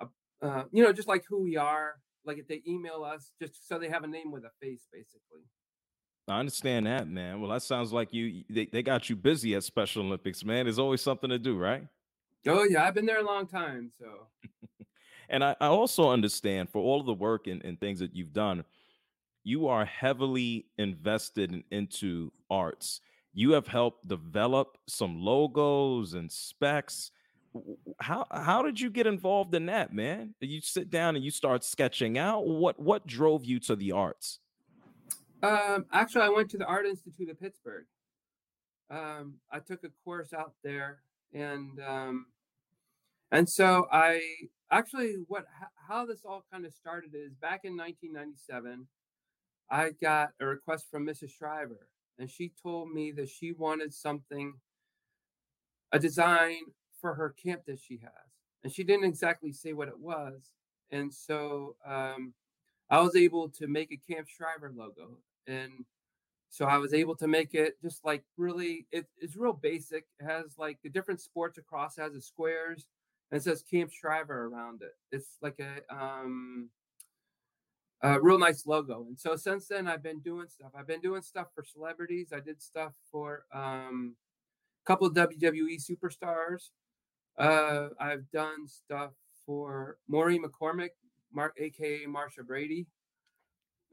uh, 0.02 0.06
uh, 0.42 0.64
you 0.72 0.84
know 0.84 0.92
just 0.92 1.08
like 1.08 1.24
who 1.28 1.42
we 1.42 1.58
are 1.58 1.96
like 2.26 2.38
if 2.38 2.48
they 2.48 2.62
email 2.68 3.04
us 3.04 3.32
just 3.42 3.68
so 3.68 3.78
they 3.78 3.90
have 3.90 4.04
a 4.04 4.08
name 4.08 4.32
with 4.32 4.44
a 4.44 4.52
face 4.62 4.88
basically 4.92 5.42
I 6.28 6.40
understand 6.40 6.86
that, 6.86 7.10
man. 7.10 7.42
Well, 7.42 7.50
that 7.50 7.64
sounds 7.64 7.92
like 7.92 8.14
you 8.14 8.44
they, 8.50 8.68
they 8.68 8.84
got 8.84 9.10
you 9.10 9.18
busy 9.18 9.56
at 9.56 9.64
Special 9.64 10.04
Olympics, 10.04 10.46
man. 10.46 10.66
There's 10.66 10.80
always 10.80 11.02
something 11.02 11.30
to 11.30 11.40
do, 11.40 11.58
right? 11.58 11.86
oh 12.48 12.64
yeah 12.64 12.84
i've 12.84 12.94
been 12.94 13.06
there 13.06 13.20
a 13.20 13.26
long 13.26 13.48
time 13.48 13.92
so 14.00 14.28
And 15.30 15.44
I, 15.44 15.56
I 15.60 15.68
also 15.68 16.10
understand 16.10 16.70
for 16.70 16.82
all 16.82 17.00
of 17.00 17.06
the 17.06 17.14
work 17.14 17.48
and, 17.48 17.64
and 17.64 17.80
things 17.80 18.00
that 18.00 18.16
you've 18.16 18.34
done, 18.34 18.64
you 19.44 19.68
are 19.68 19.86
heavily 19.86 20.66
invested 20.78 21.52
in, 21.52 21.64
into 21.72 22.32
arts. 22.50 23.02
You 23.34 23.52
have 23.52 23.68
helped 23.68 24.08
develop 24.08 24.78
some 24.88 25.22
logos 25.22 26.14
and 26.14 26.32
specs. 26.32 27.12
How 28.00 28.28
how 28.32 28.62
did 28.62 28.80
you 28.80 28.90
get 28.90 29.08
involved 29.08 29.56
in 29.56 29.66
that, 29.66 29.94
man? 29.94 30.36
You 30.40 30.62
sit 30.62 30.90
down 30.90 31.16
and 31.16 31.24
you 31.24 31.32
start 31.32 31.64
sketching 31.64 32.18
out. 32.18 32.46
What 32.46 32.80
what 32.80 33.08
drove 33.08 33.46
you 33.46 33.60
to 33.62 33.76
the 33.76 33.92
arts? 33.92 34.40
um, 35.44 35.88
actually 35.92 36.22
i 36.22 36.30
went 36.30 36.48
to 36.48 36.56
the 36.56 36.66
art 36.66 36.86
institute 36.86 37.28
of 37.28 37.40
pittsburgh 37.40 37.86
um, 38.92 39.36
I 39.50 39.60
took 39.60 39.84
a 39.86 39.90
course 40.04 40.34
out 40.34 40.54
there, 40.64 41.00
and 41.34 41.80
um, 41.88 42.26
and 43.32 43.48
so 43.48 43.88
I 43.92 44.22
actually 44.72 45.16
what 45.28 45.46
how 45.88 46.06
this 46.06 46.22
all 46.26 46.44
kind 46.52 46.66
of 46.66 46.74
started 46.74 47.12
is 47.14 47.34
back 47.36 47.62
in 47.64 47.76
1997, 47.76 48.88
I 49.70 49.92
got 50.02 50.32
a 50.40 50.46
request 50.46 50.88
from 50.90 51.06
Mrs. 51.06 51.32
Shriver, 51.32 51.88
and 52.18 52.30
she 52.30 52.52
told 52.62 52.92
me 52.92 53.12
that 53.12 53.30
she 53.30 53.52
wanted 53.52 53.94
something, 53.94 54.54
a 55.92 56.00
design 56.00 56.60
for 57.00 57.14
her 57.16 57.30
camp 57.44 57.64
that 57.68 57.80
she 57.80 57.98
has, 57.98 58.32
and 58.64 58.72
she 58.72 58.84
didn't 58.84 59.06
exactly 59.06 59.52
say 59.52 59.74
what 59.74 59.88
it 59.88 60.00
was, 60.00 60.52
and 60.92 61.14
so 61.14 61.76
um, 61.86 62.34
I 62.90 63.02
was 63.02 63.16
able 63.16 63.50
to 63.50 63.68
make 63.68 63.92
a 63.92 64.14
Camp 64.14 64.28
Shriver 64.28 64.72
logo, 64.76 65.18
and 65.48 65.86
so 66.50 66.66
I 66.66 66.78
was 66.78 66.94
able 66.94 67.16
to 67.16 67.28
make 67.28 67.54
it 67.54 67.76
just 67.82 68.04
like 68.04 68.24
really, 68.38 68.86
it, 68.92 69.06
it's 69.18 69.38
real 69.38 69.54
basic. 69.54 70.06
It 70.20 70.26
has 70.26 70.58
like 70.58 70.80
the 70.84 70.90
different 70.90 71.22
sports 71.22 71.58
across, 71.58 71.98
it 71.98 72.02
has 72.02 72.14
the 72.14 72.22
squares, 72.22 72.86
and 73.32 73.40
it 73.40 73.44
says 73.44 73.64
Camp 73.64 73.92
Shriver 73.92 74.48
around 74.48 74.82
it. 74.82 74.96
It's 75.12 75.38
like 75.42 75.60
a 75.60 75.94
um 75.94 76.70
a 78.04 78.20
real 78.20 78.40
nice 78.40 78.66
logo. 78.66 79.06
And 79.08 79.20
so 79.20 79.36
since 79.36 79.68
then 79.68 79.88
I've 79.88 80.04
been 80.04 80.20
doing 80.20 80.48
stuff. 80.48 80.72
I've 80.76 80.88
been 80.88 81.02
doing 81.02 81.22
stuff 81.22 81.48
for 81.54 81.64
celebrities. 81.64 82.34
I 82.34 82.40
did 82.40 82.62
stuff 82.62 82.94
for 83.12 83.46
um 83.54 84.16
a 84.84 84.88
couple 84.88 85.10
WWE 85.12 85.78
superstars. 85.80 86.70
Uh 87.38 87.90
I've 88.00 88.30
done 88.32 88.68
stuff 88.68 89.12
for 89.46 89.98
Maureen 90.08 90.44
McCormick, 90.44 90.92
Mark 91.34 91.56
aka 91.58 92.06
Marcia 92.06 92.44
Brady. 92.44 92.88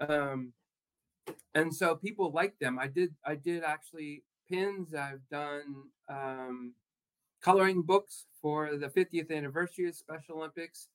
Um 0.00 0.52
and 1.54 1.74
so 1.74 1.94
people 1.94 2.30
like 2.32 2.58
them. 2.58 2.78
I 2.78 2.88
did 2.88 3.14
I 3.24 3.34
did 3.34 3.62
actually 3.62 4.22
pins. 4.50 4.94
I've 4.94 5.26
done 5.30 5.84
um, 6.08 6.72
coloring 7.42 7.82
books 7.82 8.26
for 8.40 8.76
the 8.76 8.88
50th 8.88 9.30
anniversary 9.30 9.88
of 9.88 9.94
Special 9.94 10.36
Olympics. 10.36 10.88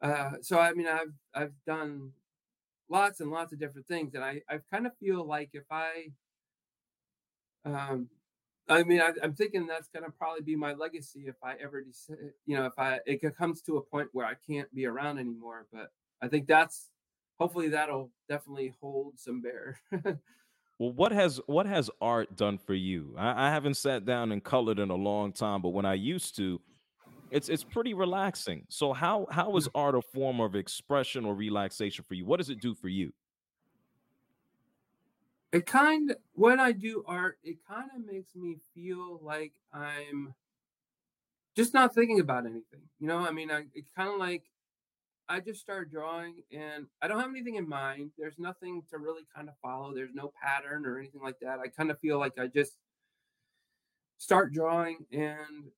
Uh, 0.00 0.32
so 0.40 0.58
I 0.58 0.72
mean 0.72 0.88
I've 0.88 1.12
I've 1.34 1.54
done 1.66 2.10
lots 2.88 3.20
and 3.20 3.30
lots 3.30 3.52
of 3.52 3.60
different 3.60 3.86
things, 3.86 4.14
and 4.14 4.24
I 4.24 4.42
I 4.48 4.58
kind 4.70 4.86
of 4.86 4.96
feel 4.98 5.24
like 5.26 5.50
if 5.52 5.64
I 5.70 6.08
um, 7.64 8.08
I 8.68 8.82
mean 8.82 9.00
I, 9.00 9.12
I'm 9.22 9.34
thinking 9.34 9.66
that's 9.66 9.88
gonna 9.88 10.10
probably 10.10 10.42
be 10.42 10.56
my 10.56 10.72
legacy 10.74 11.24
if 11.26 11.36
I 11.42 11.54
ever 11.62 11.82
decide, 11.82 12.16
you 12.46 12.56
know 12.56 12.66
if 12.66 12.78
I 12.78 13.00
it 13.06 13.20
comes 13.36 13.62
to 13.62 13.76
a 13.76 13.82
point 13.82 14.08
where 14.12 14.26
I 14.26 14.34
can't 14.46 14.72
be 14.74 14.86
around 14.86 15.18
anymore. 15.18 15.66
But 15.72 15.90
I 16.20 16.28
think 16.28 16.48
that's 16.48 16.90
hopefully 17.38 17.68
that'll 17.68 18.10
definitely 18.28 18.74
hold 18.80 19.18
some 19.18 19.40
bear. 19.40 19.78
Well, 20.78 20.92
what 20.92 21.12
has 21.12 21.40
what 21.46 21.66
has 21.66 21.90
art 22.00 22.36
done 22.36 22.58
for 22.58 22.74
you? 22.74 23.14
I, 23.16 23.48
I 23.48 23.50
haven't 23.50 23.76
sat 23.76 24.04
down 24.04 24.32
and 24.32 24.42
colored 24.42 24.78
in 24.78 24.90
a 24.90 24.96
long 24.96 25.32
time, 25.32 25.62
but 25.62 25.70
when 25.70 25.84
I 25.84 25.94
used 25.94 26.36
to, 26.36 26.60
it's 27.30 27.48
it's 27.48 27.64
pretty 27.64 27.94
relaxing. 27.94 28.64
So 28.68 28.92
how 28.92 29.26
how 29.30 29.56
is 29.56 29.68
mm. 29.68 29.72
art 29.74 29.94
a 29.94 30.02
form 30.02 30.40
of 30.40 30.54
expression 30.56 31.24
or 31.24 31.34
relaxation 31.34 32.04
for 32.06 32.14
you? 32.14 32.24
What 32.24 32.38
does 32.38 32.50
it 32.50 32.60
do 32.60 32.74
for 32.74 32.88
you? 32.88 33.12
it 35.52 35.66
kind 35.66 36.14
when 36.34 36.58
I 36.58 36.72
do 36.72 37.04
art, 37.06 37.38
it 37.44 37.58
kind 37.68 37.90
of 37.94 38.04
makes 38.04 38.34
me 38.34 38.56
feel 38.74 39.20
like 39.22 39.52
I'm 39.72 40.34
just 41.54 41.74
not 41.74 41.94
thinking 41.94 42.20
about 42.20 42.46
anything. 42.46 42.88
You 42.98 43.06
know, 43.06 43.18
I 43.18 43.30
mean, 43.30 43.50
I 43.50 43.64
it's 43.74 43.90
kind 43.94 44.08
of 44.08 44.18
like 44.18 44.44
I 45.32 45.40
just 45.40 45.60
start 45.60 45.90
drawing 45.90 46.42
and 46.52 46.84
I 47.00 47.08
don't 47.08 47.18
have 47.18 47.30
anything 47.30 47.54
in 47.54 47.66
mind. 47.66 48.10
There's 48.18 48.38
nothing 48.38 48.82
to 48.90 48.98
really 48.98 49.22
kind 49.34 49.48
of 49.48 49.54
follow. 49.62 49.94
There's 49.94 50.12
no 50.12 50.30
pattern 50.42 50.84
or 50.84 50.98
anything 50.98 51.22
like 51.22 51.40
that. 51.40 51.58
I 51.58 51.68
kind 51.68 51.90
of 51.90 51.98
feel 52.00 52.18
like 52.18 52.38
I 52.38 52.48
just 52.48 52.76
start 54.18 54.52
drawing 54.52 55.06
and 55.10 55.70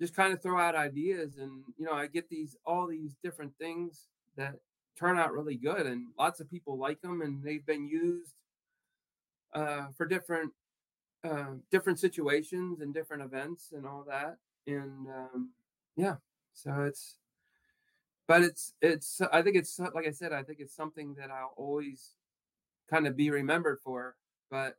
just 0.00 0.16
kind 0.16 0.32
of 0.32 0.42
throw 0.42 0.58
out 0.58 0.74
ideas 0.74 1.36
and 1.36 1.62
you 1.76 1.84
know, 1.84 1.92
I 1.92 2.06
get 2.06 2.30
these 2.30 2.56
all 2.64 2.86
these 2.86 3.14
different 3.22 3.52
things 3.60 4.08
that 4.38 4.54
turn 4.98 5.18
out 5.18 5.34
really 5.34 5.56
good 5.56 5.84
and 5.84 6.06
lots 6.18 6.40
of 6.40 6.50
people 6.50 6.78
like 6.78 7.02
them 7.02 7.20
and 7.20 7.44
they've 7.44 7.66
been 7.66 7.86
used 7.86 8.36
uh, 9.52 9.88
for 9.94 10.06
different 10.06 10.52
uh, 11.22 11.56
different 11.70 12.00
situations 12.00 12.80
and 12.80 12.94
different 12.94 13.22
events 13.22 13.72
and 13.72 13.84
all 13.84 14.06
that. 14.08 14.38
And 14.66 15.06
um, 15.08 15.50
yeah, 15.96 16.16
so 16.54 16.84
it's 16.84 17.16
but 18.26 18.42
it's 18.42 18.74
it's 18.80 19.20
I 19.32 19.42
think 19.42 19.56
it's 19.56 19.78
like 19.78 20.06
I 20.06 20.10
said, 20.10 20.32
I 20.32 20.42
think 20.42 20.60
it's 20.60 20.74
something 20.74 21.14
that 21.18 21.30
I'll 21.30 21.54
always 21.56 22.10
kind 22.88 23.06
of 23.06 23.16
be 23.16 23.30
remembered 23.30 23.80
for. 23.82 24.16
But 24.50 24.76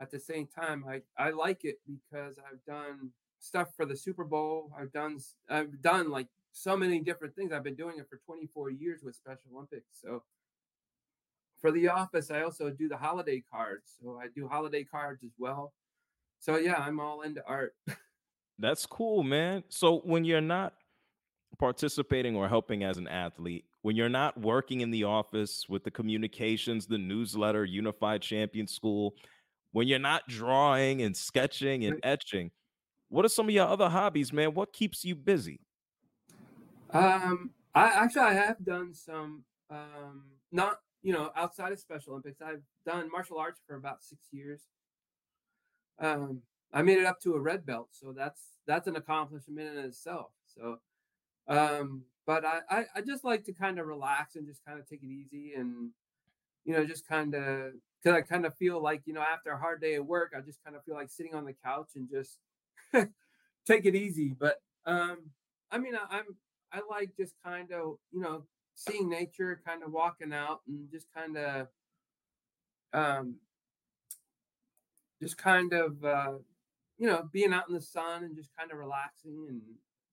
at 0.00 0.10
the 0.10 0.18
same 0.18 0.46
time, 0.46 0.84
I 0.88 1.02
I 1.16 1.30
like 1.30 1.64
it 1.64 1.80
because 1.86 2.38
I've 2.38 2.64
done 2.66 3.10
stuff 3.38 3.68
for 3.76 3.86
the 3.86 3.96
Super 3.96 4.24
Bowl. 4.24 4.72
I've 4.78 4.92
done 4.92 5.18
I've 5.48 5.80
done 5.82 6.10
like 6.10 6.28
so 6.52 6.76
many 6.76 7.00
different 7.00 7.34
things. 7.36 7.52
I've 7.52 7.64
been 7.64 7.74
doing 7.74 7.98
it 7.98 8.08
for 8.08 8.20
24 8.26 8.70
years 8.70 9.02
with 9.02 9.14
Special 9.14 9.50
Olympics. 9.54 10.00
So 10.00 10.22
for 11.60 11.70
the 11.70 11.88
office, 11.88 12.30
I 12.30 12.42
also 12.42 12.70
do 12.70 12.88
the 12.88 12.96
holiday 12.96 13.42
cards. 13.50 13.96
So 14.00 14.20
I 14.22 14.26
do 14.34 14.48
holiday 14.48 14.84
cards 14.84 15.22
as 15.24 15.32
well. 15.38 15.72
So 16.38 16.56
yeah, 16.56 16.76
I'm 16.76 17.00
all 17.00 17.22
into 17.22 17.42
art. 17.46 17.74
That's 18.58 18.86
cool, 18.86 19.22
man. 19.22 19.64
So 19.68 19.98
when 19.98 20.24
you're 20.24 20.40
not 20.40 20.74
participating 21.58 22.36
or 22.36 22.48
helping 22.48 22.84
as 22.84 22.98
an 22.98 23.08
athlete, 23.08 23.64
when 23.82 23.96
you're 23.96 24.08
not 24.08 24.38
working 24.40 24.80
in 24.80 24.90
the 24.90 25.04
office 25.04 25.66
with 25.68 25.84
the 25.84 25.90
communications, 25.90 26.86
the 26.86 26.98
newsletter, 26.98 27.64
Unified 27.64 28.22
Champion 28.22 28.66
School, 28.66 29.14
when 29.72 29.86
you're 29.86 29.98
not 29.98 30.26
drawing 30.28 31.02
and 31.02 31.16
sketching 31.16 31.84
and 31.84 32.00
etching, 32.02 32.50
what 33.08 33.24
are 33.24 33.28
some 33.28 33.48
of 33.48 33.54
your 33.54 33.66
other 33.66 33.88
hobbies, 33.88 34.32
man? 34.32 34.54
What 34.54 34.72
keeps 34.72 35.04
you 35.04 35.14
busy? 35.14 35.60
Um, 36.90 37.50
I 37.74 37.86
actually 37.86 38.22
I 38.22 38.34
have 38.34 38.64
done 38.64 38.94
some 38.94 39.44
um 39.70 40.24
not 40.50 40.78
you 41.02 41.12
know, 41.12 41.30
outside 41.36 41.72
of 41.72 41.78
Special 41.78 42.12
Olympics, 42.12 42.40
I've 42.40 42.62
done 42.84 43.10
martial 43.10 43.38
arts 43.38 43.60
for 43.66 43.76
about 43.76 44.02
six 44.02 44.26
years. 44.32 44.62
Um, 46.00 46.42
I 46.72 46.82
made 46.82 46.98
it 46.98 47.06
up 47.06 47.20
to 47.20 47.34
a 47.34 47.40
red 47.40 47.64
belt, 47.64 47.88
so 47.92 48.12
that's 48.12 48.58
that's 48.66 48.86
an 48.88 48.96
accomplishment 48.96 49.76
in 49.76 49.84
itself. 49.84 50.32
So, 50.46 50.78
um, 51.48 52.02
but 52.26 52.44
I, 52.44 52.60
I, 52.68 52.84
I 52.96 53.00
just 53.00 53.24
like 53.24 53.44
to 53.44 53.52
kind 53.52 53.78
of 53.78 53.86
relax 53.86 54.36
and 54.36 54.46
just 54.46 54.64
kind 54.64 54.78
of 54.78 54.88
take 54.88 55.02
it 55.02 55.10
easy 55.10 55.54
and 55.56 55.90
you 56.64 56.74
know 56.74 56.84
just 56.84 57.08
kind 57.08 57.34
of 57.34 57.72
because 58.02 58.16
I 58.16 58.20
kind 58.20 58.46
of 58.46 58.54
feel 58.56 58.82
like 58.82 59.02
you 59.06 59.14
know 59.14 59.22
after 59.22 59.50
a 59.50 59.58
hard 59.58 59.80
day 59.80 59.94
at 59.94 60.04
work, 60.06 60.34
I 60.36 60.40
just 60.40 60.62
kind 60.64 60.76
of 60.76 60.84
feel 60.84 60.94
like 60.94 61.10
sitting 61.10 61.34
on 61.34 61.44
the 61.44 61.54
couch 61.64 61.90
and 61.96 62.08
just 62.10 62.38
take 63.66 63.86
it 63.86 63.94
easy. 63.94 64.34
But 64.38 64.60
um, 64.86 65.30
I 65.70 65.78
mean, 65.78 65.94
I, 65.94 66.18
I'm 66.18 66.36
I 66.72 66.80
like 66.88 67.16
just 67.16 67.34
kind 67.44 67.72
of 67.72 67.96
you 68.12 68.20
know 68.20 68.44
seeing 68.74 69.08
nature, 69.08 69.60
kind 69.66 69.82
of 69.82 69.92
walking 69.92 70.32
out 70.32 70.60
and 70.68 70.90
just 70.90 71.06
kind 71.14 71.36
of 71.36 71.68
um, 72.92 73.36
just 75.20 75.36
kind 75.36 75.72
of 75.72 76.04
uh, 76.04 76.32
you 76.98 77.06
know 77.06 77.28
being 77.32 77.52
out 77.52 77.68
in 77.68 77.74
the 77.74 77.80
sun 77.80 78.24
and 78.24 78.36
just 78.36 78.50
kind 78.56 78.70
of 78.70 78.78
relaxing 78.78 79.46
and 79.48 79.60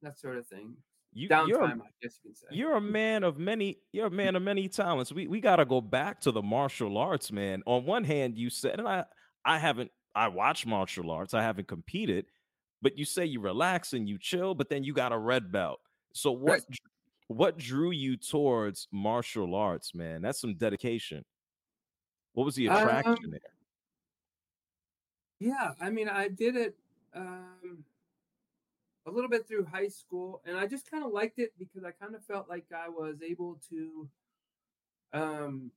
that 0.01 0.17
sort 0.19 0.37
of 0.37 0.47
thing. 0.47 0.75
You, 1.17 1.29
Downtime, 1.29 1.47
you're, 1.47 1.63
I 1.63 1.71
guess 2.01 2.19
you 2.23 2.29
can 2.31 2.35
say. 2.35 2.47
you're 2.51 2.75
a 2.75 2.81
man 2.81 3.23
of 3.23 3.39
many. 3.39 3.77
You're 3.93 4.07
a 4.07 4.11
man 4.11 4.35
of 4.35 4.41
many 4.41 4.67
talents. 4.67 5.13
We 5.13 5.27
we 5.27 5.39
got 5.39 5.55
to 5.55 5.65
go 5.65 5.79
back 5.79 6.19
to 6.21 6.31
the 6.31 6.41
martial 6.41 6.97
arts, 6.97 7.31
man. 7.31 7.63
On 7.65 7.85
one 7.85 8.03
hand, 8.03 8.37
you 8.37 8.49
said, 8.49 8.79
and 8.79 8.87
I 8.87 9.05
I 9.45 9.57
haven't. 9.57 9.91
I 10.13 10.27
watch 10.27 10.65
martial 10.65 11.09
arts. 11.11 11.33
I 11.33 11.41
haven't 11.41 11.69
competed, 11.69 12.25
but 12.81 12.97
you 12.97 13.05
say 13.05 13.25
you 13.25 13.39
relax 13.39 13.93
and 13.93 14.09
you 14.09 14.17
chill, 14.19 14.55
but 14.55 14.69
then 14.69 14.83
you 14.83 14.93
got 14.93 15.13
a 15.13 15.17
red 15.17 15.53
belt. 15.53 15.79
So 16.11 16.33
what 16.33 16.61
what 17.29 17.57
drew 17.57 17.91
you 17.91 18.17
towards 18.17 18.89
martial 18.91 19.55
arts, 19.55 19.95
man? 19.95 20.21
That's 20.21 20.41
some 20.41 20.55
dedication. 20.55 21.23
What 22.33 22.43
was 22.43 22.55
the 22.55 22.67
attraction 22.67 23.15
Um, 23.25 23.31
there? 23.31 23.39
Yeah, 25.39 25.71
I 25.79 25.89
mean, 25.89 26.09
I 26.09 26.27
did 26.27 26.57
it 26.57 26.75
um, 27.13 27.85
a 29.05 29.11
little 29.11 29.29
bit 29.29 29.47
through 29.47 29.65
high 29.65 29.87
school, 29.87 30.41
and 30.45 30.57
I 30.57 30.65
just 30.67 30.89
kind 30.89 31.03
of 31.03 31.11
liked 31.11 31.39
it 31.39 31.53
because 31.57 31.83
I 31.83 31.91
kind 31.91 32.15
of 32.15 32.25
felt 32.25 32.49
like 32.49 32.65
I 32.75 32.89
was 32.89 33.17
able 33.21 33.59
to, 33.69 34.09
um, 35.13 35.71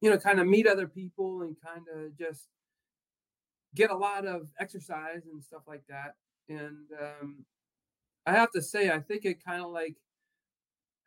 you 0.00 0.10
know, 0.10 0.18
kind 0.18 0.40
of 0.40 0.46
meet 0.46 0.66
other 0.66 0.86
people 0.86 1.42
and 1.42 1.56
kind 1.60 1.86
of 1.94 2.16
just 2.16 2.48
get 3.74 3.90
a 3.90 3.96
lot 3.96 4.26
of 4.26 4.48
exercise 4.58 5.22
and 5.30 5.42
stuff 5.42 5.62
like 5.66 5.82
that. 5.88 6.14
And 6.48 6.86
um, 7.00 7.44
I 8.26 8.32
have 8.32 8.50
to 8.52 8.62
say, 8.62 8.90
I 8.90 9.00
think 9.00 9.24
it 9.24 9.44
kind 9.44 9.62
of 9.62 9.70
like 9.70 9.96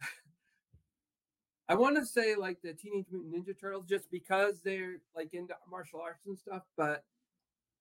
I 1.69 1.75
want 1.75 1.95
to 1.97 2.05
say 2.05 2.35
like 2.35 2.61
the 2.61 2.73
Teenage 2.73 3.07
Mutant 3.11 3.33
Ninja 3.47 3.59
Turtles 3.59 3.85
just 3.87 4.11
because 4.11 4.61
they're 4.61 4.97
like 5.15 5.33
into 5.33 5.55
martial 5.69 6.01
arts 6.01 6.25
and 6.25 6.37
stuff, 6.37 6.63
but 6.77 7.03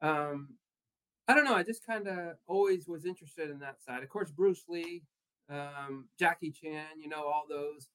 um 0.00 0.50
I 1.28 1.34
don't 1.34 1.44
know, 1.44 1.54
I 1.54 1.62
just 1.62 1.86
kind 1.86 2.08
of 2.08 2.36
always 2.46 2.88
was 2.88 3.04
interested 3.04 3.50
in 3.50 3.58
that 3.60 3.82
side. 3.82 4.02
Of 4.02 4.08
course, 4.08 4.30
Bruce 4.30 4.64
Lee, 4.66 5.02
um, 5.50 6.08
Jackie 6.18 6.50
Chan, 6.50 6.86
you 7.00 7.08
know, 7.08 7.26
all 7.26 7.44
those 7.48 7.88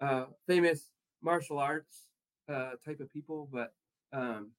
uh 0.00 0.26
famous 0.46 0.90
martial 1.22 1.58
arts 1.58 2.04
uh 2.48 2.72
type 2.84 3.00
of 3.00 3.10
people, 3.10 3.48
but 3.50 3.72
um 4.12 4.52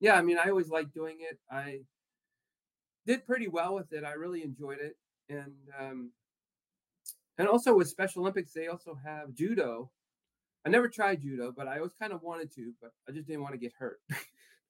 yeah, 0.00 0.14
I 0.14 0.22
mean, 0.22 0.38
I 0.38 0.48
always 0.48 0.68
liked 0.68 0.92
doing 0.92 1.18
it. 1.20 1.38
I 1.50 1.82
did 3.06 3.24
pretty 3.26 3.46
well 3.48 3.74
with 3.74 3.92
it. 3.92 4.02
I 4.02 4.12
really 4.12 4.42
enjoyed 4.42 4.78
it. 4.80 4.96
And 5.28 5.52
um 5.78 6.10
and 7.38 7.48
also 7.48 7.76
with 7.76 7.88
Special 7.88 8.22
Olympics, 8.22 8.52
they 8.52 8.68
also 8.68 8.98
have 9.04 9.34
judo. 9.34 9.90
I 10.64 10.70
never 10.70 10.88
tried 10.88 11.20
judo, 11.22 11.52
but 11.54 11.66
I 11.68 11.76
always 11.78 11.92
kind 11.98 12.12
of 12.12 12.22
wanted 12.22 12.52
to, 12.54 12.72
but 12.80 12.92
I 13.08 13.12
just 13.12 13.26
didn't 13.26 13.42
want 13.42 13.54
to 13.54 13.58
get 13.58 13.72
hurt. 13.78 14.00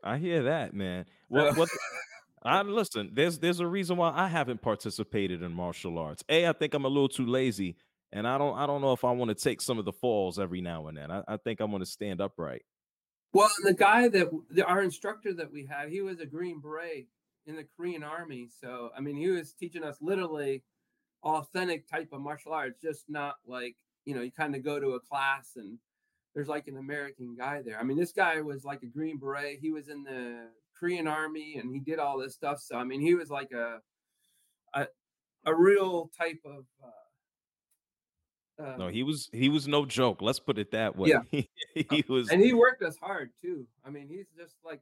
I 0.02 0.18
hear 0.18 0.42
that, 0.44 0.74
man. 0.74 1.06
What 1.28 1.56
what 1.56 1.68
I 2.44 2.62
listen, 2.62 3.10
there's 3.12 3.38
there's 3.38 3.60
a 3.60 3.66
reason 3.66 3.96
why 3.96 4.12
I 4.14 4.28
haven't 4.28 4.62
participated 4.62 5.42
in 5.42 5.52
martial 5.52 5.98
arts. 5.98 6.24
A, 6.28 6.46
I 6.46 6.52
think 6.52 6.74
I'm 6.74 6.84
a 6.84 6.88
little 6.88 7.08
too 7.08 7.26
lazy, 7.26 7.76
and 8.12 8.26
I 8.26 8.36
don't 8.38 8.56
I 8.58 8.66
don't 8.66 8.80
know 8.80 8.92
if 8.92 9.04
I 9.04 9.12
want 9.12 9.28
to 9.28 9.34
take 9.34 9.60
some 9.60 9.78
of 9.78 9.84
the 9.84 9.92
falls 9.92 10.38
every 10.38 10.60
now 10.60 10.88
and 10.88 10.96
then. 10.96 11.10
I, 11.10 11.22
I 11.28 11.36
think 11.36 11.60
I'm 11.60 11.70
gonna 11.70 11.86
stand 11.86 12.20
upright. 12.20 12.62
Well, 13.32 13.50
the 13.62 13.74
guy 13.74 14.08
that 14.08 14.30
the, 14.50 14.66
our 14.66 14.82
instructor 14.82 15.32
that 15.34 15.52
we 15.52 15.66
had, 15.66 15.88
he 15.88 16.00
was 16.00 16.20
a 16.20 16.26
Green 16.26 16.60
Beret 16.60 17.06
in 17.46 17.56
the 17.56 17.64
Korean 17.76 18.02
Army. 18.02 18.48
So 18.60 18.90
I 18.96 19.00
mean, 19.00 19.16
he 19.16 19.28
was 19.28 19.52
teaching 19.52 19.84
us 19.84 19.98
literally 20.00 20.64
authentic 21.22 21.88
type 21.88 22.08
of 22.12 22.20
martial 22.20 22.52
arts, 22.52 22.80
just 22.82 23.04
not 23.08 23.36
like 23.46 23.76
you 24.04 24.14
know 24.14 24.20
you 24.22 24.32
kind 24.32 24.56
of 24.56 24.64
go 24.64 24.80
to 24.80 24.90
a 24.92 25.00
class 25.00 25.52
and 25.54 25.78
there's 26.34 26.48
like 26.48 26.66
an 26.66 26.76
American 26.76 27.36
guy 27.36 27.62
there. 27.62 27.78
I 27.78 27.84
mean, 27.84 27.98
this 27.98 28.12
guy 28.12 28.40
was 28.40 28.64
like 28.64 28.82
a 28.82 28.86
Green 28.86 29.18
Beret. 29.18 29.60
He 29.60 29.70
was 29.70 29.88
in 29.88 30.02
the 30.02 30.48
Korean 30.82 31.06
Army 31.06 31.58
and 31.58 31.72
he 31.72 31.78
did 31.78 32.00
all 32.00 32.18
this 32.18 32.34
stuff. 32.34 32.60
So 32.60 32.76
I 32.76 32.82
mean, 32.82 33.00
he 33.00 33.14
was 33.14 33.30
like 33.30 33.52
a 33.52 33.78
a, 34.74 34.88
a 35.46 35.54
real 35.54 36.10
type 36.18 36.40
of. 36.44 36.64
Uh, 36.82 38.76
No, 38.78 38.86
um, 38.86 38.92
he 38.92 39.04
was 39.04 39.30
he 39.32 39.48
was 39.48 39.68
no 39.68 39.86
joke. 39.86 40.20
Let's 40.20 40.40
put 40.40 40.58
it 40.58 40.72
that 40.72 40.96
way. 40.96 41.10
Yeah. 41.10 41.42
he 41.90 42.04
was 42.08 42.30
and 42.30 42.42
he 42.42 42.52
worked 42.52 42.82
us 42.82 42.96
hard 42.98 43.30
too. 43.40 43.66
I 43.84 43.90
mean, 43.90 44.08
he's 44.08 44.26
just 44.36 44.56
like 44.64 44.80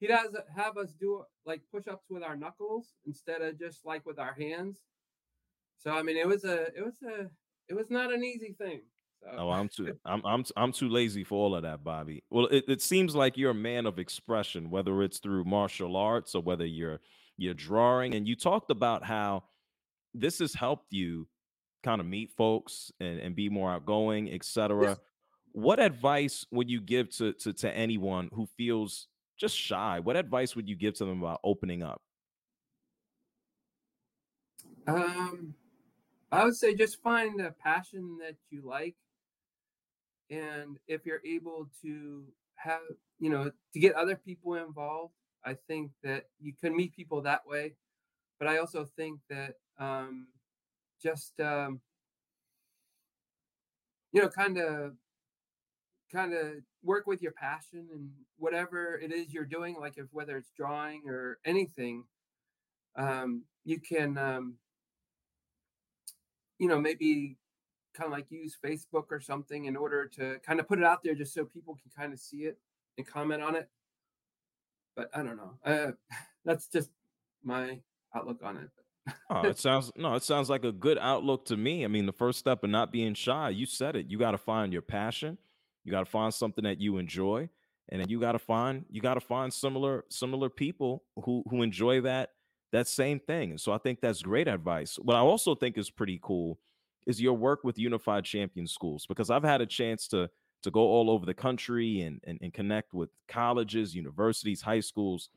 he 0.00 0.08
does 0.08 0.36
have 0.54 0.76
us 0.76 0.92
do 0.98 1.22
like 1.44 1.62
push 1.72 1.86
ups 1.86 2.06
with 2.10 2.24
our 2.24 2.36
knuckles 2.36 2.94
instead 3.06 3.40
of 3.40 3.56
just 3.58 3.86
like 3.86 4.04
with 4.04 4.18
our 4.18 4.34
hands. 4.34 4.80
So 5.78 5.92
I 5.92 6.02
mean, 6.02 6.16
it 6.16 6.26
was 6.26 6.44
a 6.44 6.66
it 6.76 6.84
was 6.84 7.00
a 7.02 7.30
it 7.68 7.74
was 7.74 7.88
not 7.88 8.12
an 8.12 8.24
easy 8.24 8.54
thing. 8.58 8.82
So 9.22 9.28
Oh, 9.38 9.50
I'm 9.50 9.68
too 9.68 9.96
I'm 10.04 10.24
I'm 10.24 10.44
I'm 10.56 10.72
too 10.72 10.88
lazy 10.88 11.24
for 11.24 11.36
all 11.36 11.54
of 11.54 11.62
that, 11.62 11.82
Bobby. 11.82 12.22
Well, 12.30 12.46
it, 12.46 12.64
it 12.68 12.82
seems 12.82 13.14
like 13.14 13.36
you're 13.36 13.50
a 13.50 13.54
man 13.54 13.86
of 13.86 13.98
expression, 13.98 14.70
whether 14.70 15.02
it's 15.02 15.18
through 15.18 15.44
martial 15.44 15.96
arts 15.96 16.34
or 16.34 16.42
whether 16.42 16.66
you're 16.66 17.00
you're 17.36 17.54
drawing. 17.54 18.14
And 18.14 18.26
you 18.26 18.36
talked 18.36 18.70
about 18.70 19.04
how 19.04 19.44
this 20.14 20.38
has 20.38 20.54
helped 20.54 20.92
you 20.92 21.28
kind 21.82 22.00
of 22.00 22.06
meet 22.06 22.30
folks 22.36 22.90
and, 23.00 23.18
and 23.20 23.36
be 23.36 23.48
more 23.48 23.70
outgoing, 23.70 24.32
etc. 24.32 24.98
What 25.52 25.80
advice 25.80 26.44
would 26.50 26.68
you 26.68 26.80
give 26.80 27.10
to, 27.16 27.32
to 27.32 27.52
to 27.54 27.70
anyone 27.74 28.28
who 28.32 28.46
feels 28.56 29.08
just 29.38 29.56
shy? 29.56 30.00
What 30.00 30.16
advice 30.16 30.56
would 30.56 30.68
you 30.68 30.76
give 30.76 30.94
to 30.94 31.04
them 31.04 31.22
about 31.22 31.40
opening 31.44 31.82
up? 31.82 32.00
Um, 34.86 35.54
I 36.30 36.44
would 36.44 36.56
say 36.56 36.74
just 36.74 37.02
find 37.02 37.40
a 37.40 37.50
passion 37.50 38.18
that 38.20 38.36
you 38.50 38.62
like, 38.64 38.94
and 40.30 40.78
if 40.88 41.06
you're 41.06 41.22
able 41.24 41.68
to 41.82 42.24
have, 42.56 42.80
you 43.18 43.30
know, 43.30 43.50
to 43.72 43.80
get 43.80 43.94
other 43.94 44.16
people 44.16 44.54
involved, 44.54 45.14
I 45.44 45.56
think 45.68 45.92
that 46.02 46.24
you 46.40 46.52
can 46.60 46.76
meet 46.76 46.94
people 46.94 47.22
that 47.22 47.46
way. 47.46 47.74
But 48.38 48.48
I 48.48 48.58
also 48.58 48.86
think 48.96 49.20
that 49.30 49.54
um, 49.78 50.26
just 51.02 51.38
um, 51.40 51.80
you 54.12 54.22
know, 54.22 54.28
kind 54.28 54.58
of, 54.58 54.92
kind 56.12 56.32
of 56.32 56.54
work 56.82 57.06
with 57.06 57.22
your 57.22 57.32
passion 57.32 57.88
and 57.92 58.10
whatever 58.38 58.98
it 58.98 59.12
is 59.12 59.32
you're 59.32 59.44
doing, 59.44 59.76
like 59.78 59.94
if 59.96 60.06
whether 60.12 60.36
it's 60.36 60.52
drawing 60.56 61.02
or 61.06 61.38
anything, 61.44 62.04
um, 62.96 63.42
you 63.64 63.80
can. 63.80 64.18
Um, 64.18 64.54
you 66.58 66.68
know, 66.68 66.80
maybe 66.80 67.36
kind 67.96 68.12
of 68.12 68.12
like 68.12 68.30
use 68.30 68.56
Facebook 68.62 69.06
or 69.10 69.20
something 69.20 69.64
in 69.64 69.76
order 69.76 70.06
to 70.06 70.38
kind 70.44 70.60
of 70.60 70.68
put 70.68 70.78
it 70.78 70.84
out 70.84 71.02
there 71.02 71.14
just 71.14 71.32
so 71.32 71.44
people 71.44 71.78
can 71.80 71.90
kind 71.96 72.12
of 72.12 72.20
see 72.20 72.44
it 72.44 72.58
and 72.98 73.06
comment 73.06 73.42
on 73.42 73.56
it. 73.56 73.68
But 74.94 75.10
I 75.14 75.22
don't 75.22 75.36
know. 75.36 75.54
Uh, 75.64 75.92
that's 76.44 76.68
just 76.68 76.90
my 77.42 77.80
outlook 78.14 78.40
on 78.42 78.56
it. 78.58 78.70
Oh, 79.30 79.42
it 79.42 79.58
sounds 79.66 79.92
no, 79.96 80.14
it 80.14 80.22
sounds 80.22 80.50
like 80.50 80.64
a 80.64 80.72
good 80.72 80.98
outlook 80.98 81.46
to 81.46 81.56
me. 81.56 81.84
I 81.84 81.88
mean, 81.88 82.06
the 82.06 82.12
first 82.12 82.38
step 82.38 82.64
of 82.64 82.70
not 82.70 82.92
being 82.92 83.14
shy, 83.14 83.50
you 83.50 83.66
said 83.66 83.96
it. 83.96 84.06
You 84.10 84.18
got 84.18 84.32
to 84.32 84.38
find 84.38 84.72
your 84.72 84.82
passion. 84.82 85.38
You 85.84 85.92
got 85.92 86.00
to 86.00 86.10
find 86.10 86.34
something 86.34 86.64
that 86.64 86.80
you 86.80 86.98
enjoy, 86.98 87.48
and 87.88 88.00
then 88.00 88.08
you 88.08 88.18
got 88.18 88.32
to 88.32 88.38
find 88.38 88.84
you 88.90 89.00
got 89.00 89.14
to 89.14 89.20
find 89.20 89.52
similar 89.52 90.04
similar 90.08 90.50
people 90.50 91.04
who 91.24 91.44
who 91.48 91.62
enjoy 91.62 92.00
that 92.02 92.30
that 92.72 92.88
same 92.88 93.20
thing. 93.20 93.50
And 93.50 93.60
so 93.60 93.72
I 93.72 93.78
think 93.78 94.00
that's 94.00 94.22
great 94.22 94.48
advice. 94.48 94.96
What 94.96 95.16
I 95.16 95.20
also 95.20 95.54
think 95.54 95.78
is 95.78 95.90
pretty 95.90 96.18
cool 96.20 96.58
is 97.06 97.20
your 97.20 97.34
work 97.34 97.64
with 97.64 97.78
Unified 97.78 98.24
Champion 98.24 98.66
Schools 98.66 99.06
because 99.06 99.30
I've 99.30 99.44
had 99.44 99.60
a 99.60 99.66
chance 99.66 100.08
to 100.08 100.28
to 100.62 100.70
go 100.70 100.80
all 100.80 101.10
over 101.10 101.24
the 101.26 101.34
country 101.34 102.00
and 102.00 102.20
and, 102.24 102.38
and 102.42 102.52
connect 102.52 102.92
with 102.92 103.10
colleges, 103.28 103.94
universities, 103.94 104.62
high 104.62 104.80
schools 104.80 105.30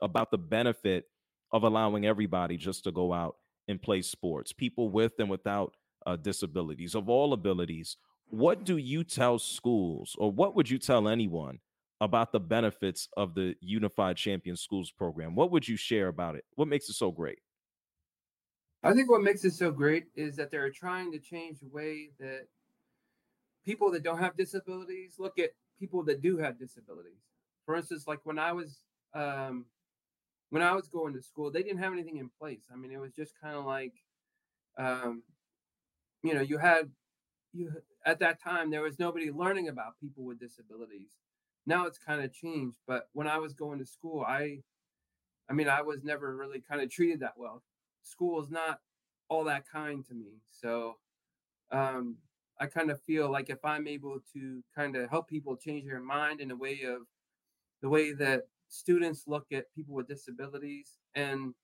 about 0.00 0.30
the 0.30 0.38
benefit 0.38 1.06
of 1.52 1.62
allowing 1.62 2.06
everybody 2.06 2.56
just 2.56 2.84
to 2.84 2.92
go 2.92 3.12
out 3.12 3.36
and 3.68 3.80
play 3.80 4.02
sports, 4.02 4.52
people 4.52 4.88
with 4.88 5.12
and 5.18 5.30
without 5.30 5.76
uh, 6.06 6.16
disabilities 6.16 6.94
of 6.94 7.08
all 7.08 7.32
abilities. 7.32 7.96
What 8.26 8.64
do 8.64 8.78
you 8.78 9.04
tell 9.04 9.38
schools, 9.38 10.16
or 10.18 10.32
what 10.32 10.56
would 10.56 10.68
you 10.68 10.78
tell 10.78 11.06
anyone 11.06 11.58
about 12.00 12.32
the 12.32 12.40
benefits 12.40 13.08
of 13.16 13.34
the 13.34 13.54
Unified 13.60 14.16
Champion 14.16 14.56
Schools 14.56 14.90
program? 14.90 15.34
What 15.34 15.52
would 15.52 15.68
you 15.68 15.76
share 15.76 16.08
about 16.08 16.34
it? 16.34 16.44
What 16.56 16.66
makes 16.66 16.88
it 16.88 16.94
so 16.94 17.12
great? 17.12 17.38
I 18.82 18.92
think 18.92 19.10
what 19.10 19.22
makes 19.22 19.44
it 19.44 19.52
so 19.52 19.70
great 19.70 20.06
is 20.16 20.36
that 20.36 20.50
they're 20.50 20.70
trying 20.70 21.12
to 21.12 21.18
change 21.18 21.60
the 21.60 21.68
way 21.68 22.10
that 22.18 22.46
people 23.64 23.92
that 23.92 24.02
don't 24.02 24.18
have 24.18 24.36
disabilities 24.36 25.14
look 25.18 25.38
at 25.38 25.50
people 25.78 26.02
that 26.04 26.20
do 26.20 26.38
have 26.38 26.58
disabilities. 26.58 27.20
For 27.64 27.76
instance, 27.76 28.06
like 28.08 28.20
when 28.24 28.38
I 28.38 28.52
was 28.52 28.80
um, 29.14 29.66
when 30.50 30.62
I 30.62 30.72
was 30.74 30.88
going 30.88 31.14
to 31.14 31.22
school, 31.22 31.50
they 31.50 31.62
didn't 31.62 31.78
have 31.78 31.92
anything 31.92 32.16
in 32.16 32.30
place. 32.40 32.64
I 32.72 32.76
mean, 32.76 32.90
it 32.92 33.00
was 33.00 33.12
just 33.12 33.32
kind 33.40 33.56
of 33.56 33.64
like, 33.64 33.94
um, 34.76 35.22
you 36.22 36.34
know, 36.34 36.40
you 36.40 36.58
had 36.58 36.90
you 37.52 37.72
at 38.04 38.18
that 38.18 38.42
time 38.42 38.70
there 38.70 38.82
was 38.82 38.98
nobody 38.98 39.30
learning 39.30 39.68
about 39.68 40.00
people 40.00 40.24
with 40.24 40.40
disabilities. 40.40 41.10
Now 41.66 41.86
it's 41.86 41.98
kind 41.98 42.22
of 42.22 42.32
changed, 42.32 42.78
but 42.88 43.08
when 43.12 43.28
I 43.28 43.38
was 43.38 43.54
going 43.54 43.78
to 43.78 43.86
school, 43.86 44.24
I, 44.26 44.58
I 45.48 45.52
mean, 45.52 45.68
I 45.68 45.82
was 45.82 46.02
never 46.02 46.34
really 46.34 46.60
kind 46.60 46.82
of 46.82 46.90
treated 46.90 47.20
that 47.20 47.34
well. 47.36 47.62
School 48.02 48.42
is 48.42 48.50
not 48.50 48.80
all 49.28 49.44
that 49.44 49.64
kind 49.70 50.06
to 50.06 50.14
me, 50.14 50.40
so 50.50 50.96
um, 51.70 52.16
I 52.60 52.66
kind 52.66 52.90
of 52.90 53.00
feel 53.02 53.30
like 53.30 53.50
if 53.50 53.64
I'm 53.64 53.88
able 53.88 54.18
to 54.34 54.62
kind 54.74 54.96
of 54.96 55.08
help 55.08 55.28
people 55.28 55.56
change 55.56 55.86
their 55.86 56.00
mind 56.00 56.40
in 56.40 56.50
a 56.50 56.56
way 56.56 56.82
of 56.82 57.02
the 57.80 57.88
way 57.88 58.12
that 58.12 58.42
students 58.68 59.24
look 59.26 59.46
at 59.52 59.72
people 59.74 59.94
with 59.94 60.08
disabilities 60.08 60.98
and 61.14 61.54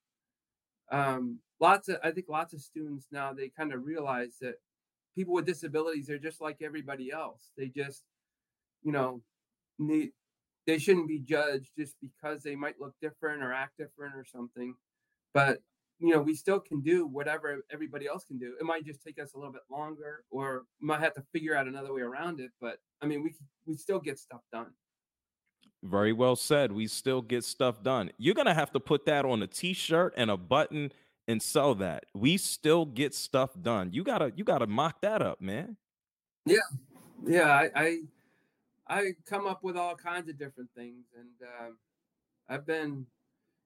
um, 0.90 1.38
lots 1.60 1.88
of 1.88 1.96
i 2.02 2.10
think 2.10 2.26
lots 2.28 2.52
of 2.52 2.60
students 2.60 3.06
now 3.10 3.32
they 3.32 3.48
kind 3.48 3.72
of 3.72 3.84
realize 3.84 4.36
that 4.40 4.56
people 5.18 5.34
with 5.34 5.46
disabilities 5.46 6.08
are 6.08 6.18
just 6.18 6.40
like 6.40 6.58
everybody 6.62 7.10
else. 7.10 7.50
They 7.56 7.66
just 7.66 8.04
you 8.84 8.92
know 8.92 9.20
need 9.78 10.10
they 10.64 10.78
shouldn't 10.78 11.08
be 11.08 11.18
judged 11.18 11.70
just 11.76 11.96
because 12.00 12.44
they 12.44 12.54
might 12.54 12.80
look 12.80 12.94
different 13.02 13.42
or 13.42 13.52
act 13.52 13.78
different 13.78 14.14
or 14.14 14.24
something. 14.24 14.76
But 15.34 15.60
you 15.98 16.14
know 16.14 16.20
we 16.20 16.34
still 16.34 16.60
can 16.60 16.80
do 16.80 17.06
whatever 17.06 17.64
everybody 17.70 18.06
else 18.06 18.24
can 18.24 18.38
do 18.38 18.54
it 18.60 18.64
might 18.64 18.84
just 18.84 19.02
take 19.02 19.18
us 19.18 19.34
a 19.34 19.38
little 19.38 19.52
bit 19.52 19.62
longer 19.70 20.24
or 20.30 20.64
might 20.80 21.00
have 21.00 21.14
to 21.14 21.22
figure 21.32 21.56
out 21.56 21.66
another 21.66 21.92
way 21.92 22.02
around 22.02 22.40
it 22.40 22.50
but 22.60 22.78
i 23.02 23.06
mean 23.06 23.22
we 23.22 23.34
we 23.66 23.76
still 23.76 24.00
get 24.00 24.18
stuff 24.18 24.40
done 24.52 24.70
very 25.82 26.12
well 26.12 26.36
said. 26.36 26.72
We 26.72 26.86
still 26.86 27.22
get 27.22 27.44
stuff 27.44 27.82
done. 27.82 28.10
You're 28.18 28.34
going 28.34 28.46
to 28.46 28.54
have 28.54 28.72
to 28.72 28.80
put 28.80 29.06
that 29.06 29.24
on 29.24 29.42
a 29.42 29.46
t-shirt 29.46 30.14
and 30.16 30.30
a 30.30 30.36
button 30.36 30.92
and 31.26 31.42
sell 31.42 31.74
that. 31.76 32.04
We 32.14 32.36
still 32.36 32.84
get 32.84 33.14
stuff 33.14 33.50
done. 33.60 33.90
You 33.92 34.02
got 34.02 34.18
to 34.18 34.32
you 34.34 34.44
got 34.44 34.58
to 34.58 34.66
mock 34.66 35.00
that 35.02 35.22
up, 35.22 35.40
man. 35.40 35.76
Yeah. 36.46 36.58
Yeah, 37.26 37.50
I, 37.50 37.70
I 37.74 37.98
I 38.88 39.12
come 39.26 39.46
up 39.46 39.62
with 39.62 39.76
all 39.76 39.94
kinds 39.94 40.28
of 40.28 40.38
different 40.38 40.70
things 40.74 41.04
and 41.16 41.48
um, 41.60 41.78
I've 42.48 42.66
been 42.66 43.06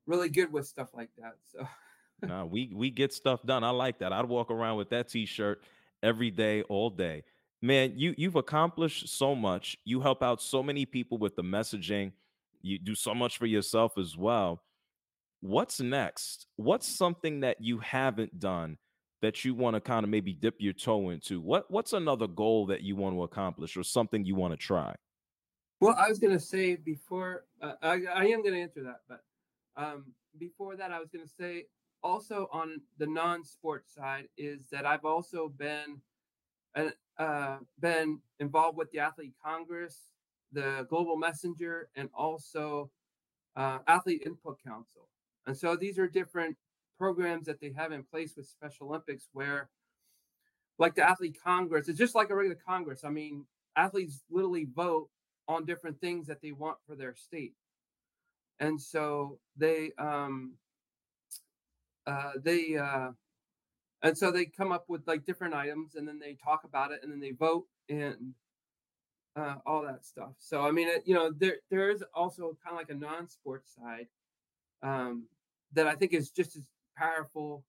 really 0.07 0.29
good 0.29 0.53
with 0.53 0.67
stuff 0.67 0.89
like 0.95 1.11
that. 1.19 1.37
So 1.53 1.67
nah, 2.23 2.45
we 2.45 2.73
we 2.75 2.91
get 2.91 3.13
stuff 3.13 3.43
done. 3.45 3.65
I 3.65 3.71
like 3.71 3.99
that. 3.99 4.13
I'd 4.13 4.27
walk 4.27 4.51
around 4.51 4.77
with 4.77 4.91
that 4.91 5.09
t-shirt 5.09 5.63
every 6.03 6.31
day 6.31 6.63
all 6.63 6.91
day 6.91 7.25
man, 7.63 7.95
you 7.97 8.15
you've 8.19 8.37
accomplished 8.37 9.09
so 9.09 9.35
much. 9.35 9.79
You 9.85 10.01
help 10.01 10.23
out 10.23 10.43
so 10.43 10.63
many 10.63 10.85
people 10.85 11.17
with 11.17 11.37
the 11.37 11.43
messaging. 11.43 12.13
You 12.61 12.79
do 12.79 12.95
so 12.95 13.15
much 13.15 13.39
for 13.39 13.47
yourself 13.47 13.97
as 13.97 14.17
well. 14.17 14.63
What's 15.41 15.81
next? 15.81 16.47
What's 16.57 16.87
something 16.87 17.41
that 17.41 17.61
you 17.61 17.79
haven't 17.79 18.39
done 18.39 18.77
that 19.23 19.45
you 19.45 19.55
want 19.55 19.75
to 19.75 19.81
kind 19.81 20.05
of 20.05 20.11
maybe 20.11 20.33
dip 20.33 20.57
your 20.59 20.73
toe 20.73 21.11
into? 21.11 21.41
What 21.41 21.71
what's 21.71 21.93
another 21.93 22.27
goal 22.27 22.67
that 22.67 22.83
you 22.83 22.97
want 22.97 23.17
to 23.17 23.23
accomplish 23.23 23.77
or 23.77 23.85
something 23.85 24.25
you 24.25 24.35
want 24.35 24.53
to 24.53 24.59
try? 24.59 24.95
Well, 25.81 25.97
I 25.99 26.09
was 26.09 26.19
going 26.19 26.33
to 26.33 26.41
say 26.45 26.77
before 26.77 27.45
uh, 27.61 27.73
I, 27.83 28.03
I 28.15 28.25
am 28.27 28.43
going 28.43 28.55
to 28.55 28.61
answer 28.61 28.85
that, 28.85 29.01
but 29.09 29.21
um, 29.77 30.05
before 30.39 30.77
that, 30.77 30.93
I 30.93 31.01
was 31.01 31.09
going 31.09 31.25
to 31.25 31.33
say 31.41 31.67
also 32.03 32.49
on 32.53 32.81
the 32.99 33.07
non-sports 33.07 33.95
side 33.95 34.29
is 34.37 34.69
that 34.71 34.87
I've 34.87 35.05
also 35.05 35.49
been 35.49 36.01
uh, 37.19 37.59
been 37.79 38.19
involved 38.41 38.79
with 38.79 38.91
the 38.91 38.99
Athlete 38.99 39.35
Congress, 39.45 40.11
the 40.53 40.87
Global 40.89 41.17
Messenger, 41.17 41.89
and 41.97 42.09
also 42.15 42.91
uh, 43.57 43.79
Athlete 43.87 44.23
Input 44.25 44.59
Council. 44.63 45.09
And 45.47 45.57
so 45.57 45.77
these 45.77 45.99
are 45.99 46.09
different 46.09 46.57
programs 46.99 47.47
that 47.47 47.61
they 47.61 47.73
have 47.77 47.93
in 47.93 48.03
place 48.03 48.37
with 48.37 48.47
Special 48.47 48.89
Olympics 48.89 49.29
where, 49.33 49.69
like 50.79 50.95
the 50.95 51.09
Athlete 51.09 51.37
Congress, 51.43 51.89
it's 51.89 51.99
just 51.99 52.15
like 52.15 52.31
a 52.31 52.35
regular 52.35 52.59
Congress. 52.67 53.05
I 53.05 53.11
mean, 53.11 53.45
athletes 53.77 54.23
literally 54.31 54.67
vote 54.75 55.09
on 55.49 55.65
different 55.65 56.01
things 56.01 56.27
that 56.29 56.41
they 56.41 56.53
want 56.53 56.79
for 56.87 56.95
their 56.95 57.15
state. 57.15 57.55
And 58.61 58.81
so 58.81 59.39
they 59.57 59.93
um, 59.99 60.53
uh, 62.07 62.33
they 62.43 62.77
uh, 62.77 63.11
and 64.03 64.17
so 64.19 64.31
they 64.31 64.47
come 64.47 64.73
up 64.73 64.85
with 64.89 65.07
like 65.07 65.25
different 65.25 65.55
items 65.55 65.95
and 65.95 66.07
then 66.07 66.19
they 66.19 66.37
talk 66.43 66.65
about 66.65 66.93
it 66.93 67.01
and 67.03 67.13
then 67.13 67.21
they 67.21 67.33
vote 67.33 67.67
and 67.89 68.35
uh, 69.37 69.55
all 69.65 69.83
that 69.83 70.05
stuff. 70.05 70.33
So 70.39 70.63
i 70.63 70.71
mean 70.71 70.89
it, 70.89 71.03
you 71.07 71.15
know 71.15 71.33
there 71.37 71.57
there 71.71 71.91
is 71.91 72.05
also 72.15 72.57
kind 72.65 72.73
of 72.73 72.77
like 72.77 72.91
a 72.91 72.95
non-sports 72.95 73.75
side 73.75 74.07
um, 74.83 75.27
that 75.73 75.87
i 75.87 75.95
think 75.95 76.13
is 76.13 76.31
just 76.31 76.57
as 76.57 76.67
powerful 76.97 77.65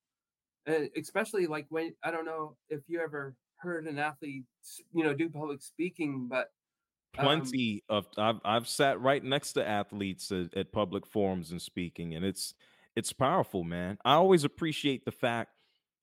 and 0.66 0.90
especially 0.98 1.48
like 1.48 1.66
when 1.70 1.94
i 2.04 2.12
don't 2.12 2.26
know 2.26 2.56
if 2.70 2.82
you 2.88 3.00
ever 3.00 3.36
heard 3.58 3.86
an 3.88 3.98
athlete 3.98 4.44
you 4.94 5.04
know 5.04 5.14
do 5.14 5.30
public 5.30 5.62
speaking 5.62 6.28
but 6.30 6.52
um, 7.18 7.26
plenty 7.26 7.84
of 7.88 8.08
I've, 8.18 8.42
I've 8.44 8.68
sat 8.68 9.00
right 9.00 9.24
next 9.24 9.54
to 9.54 9.68
athletes 9.68 10.32
at, 10.32 10.54
at 10.56 10.72
public 10.74 11.06
forums 11.06 11.52
and 11.52 11.62
speaking 11.62 12.16
and 12.16 12.26
it's 12.26 12.54
it's 12.96 13.14
powerful 13.14 13.64
man 13.64 13.98
i 14.06 14.14
always 14.14 14.44
appreciate 14.44 15.06
the 15.06 15.12
fact 15.12 15.50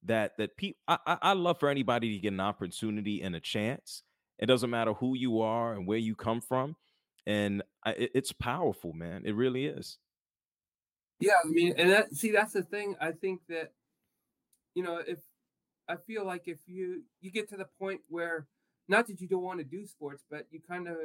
that 0.03 0.37
that 0.37 0.57
people 0.57 0.79
I, 0.87 1.17
I 1.21 1.33
love 1.33 1.59
for 1.59 1.69
anybody 1.69 2.13
to 2.13 2.19
get 2.19 2.33
an 2.33 2.39
opportunity 2.39 3.21
and 3.21 3.35
a 3.35 3.39
chance. 3.39 4.03
It 4.39 4.47
doesn't 4.47 4.69
matter 4.69 4.93
who 4.93 5.15
you 5.15 5.41
are 5.41 5.73
and 5.73 5.85
where 5.85 5.99
you 5.99 6.15
come 6.15 6.41
from, 6.41 6.75
and 7.27 7.61
I, 7.85 7.91
it, 7.91 8.11
it's 8.15 8.31
powerful, 8.31 8.93
man. 8.93 9.23
It 9.25 9.35
really 9.35 9.65
is. 9.65 9.99
Yeah, 11.19 11.33
I 11.43 11.47
mean, 11.47 11.75
and 11.77 11.91
that 11.91 12.15
see 12.15 12.31
that's 12.31 12.53
the 12.53 12.63
thing. 12.63 12.95
I 12.99 13.11
think 13.11 13.41
that 13.49 13.73
you 14.73 14.83
know 14.83 14.97
if 15.05 15.19
I 15.87 15.97
feel 15.97 16.25
like 16.25 16.47
if 16.47 16.59
you 16.65 17.03
you 17.19 17.31
get 17.31 17.49
to 17.49 17.57
the 17.57 17.67
point 17.79 18.01
where 18.07 18.47
not 18.87 19.07
that 19.07 19.21
you 19.21 19.27
don't 19.27 19.43
want 19.43 19.59
to 19.59 19.65
do 19.65 19.85
sports, 19.85 20.23
but 20.29 20.47
you 20.49 20.59
kind 20.67 20.87
of 20.87 20.97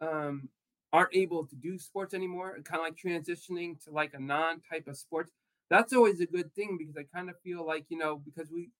um, 0.00 0.48
aren't 0.92 1.14
able 1.14 1.46
to 1.46 1.56
do 1.56 1.78
sports 1.78 2.14
anymore, 2.14 2.56
kind 2.64 2.80
of 2.80 2.86
like 2.86 2.96
transitioning 2.96 3.82
to 3.84 3.90
like 3.90 4.14
a 4.14 4.20
non 4.20 4.60
type 4.70 4.88
of 4.88 4.96
sports 4.96 5.32
that's 5.70 5.92
always 5.92 6.20
a 6.20 6.26
good 6.26 6.54
thing 6.54 6.76
because 6.78 6.96
I 6.96 7.04
kind 7.14 7.28
of 7.28 7.38
feel 7.40 7.66
like 7.66 7.86
you 7.88 7.98
know 7.98 8.16
because 8.16 8.50
we 8.50 8.70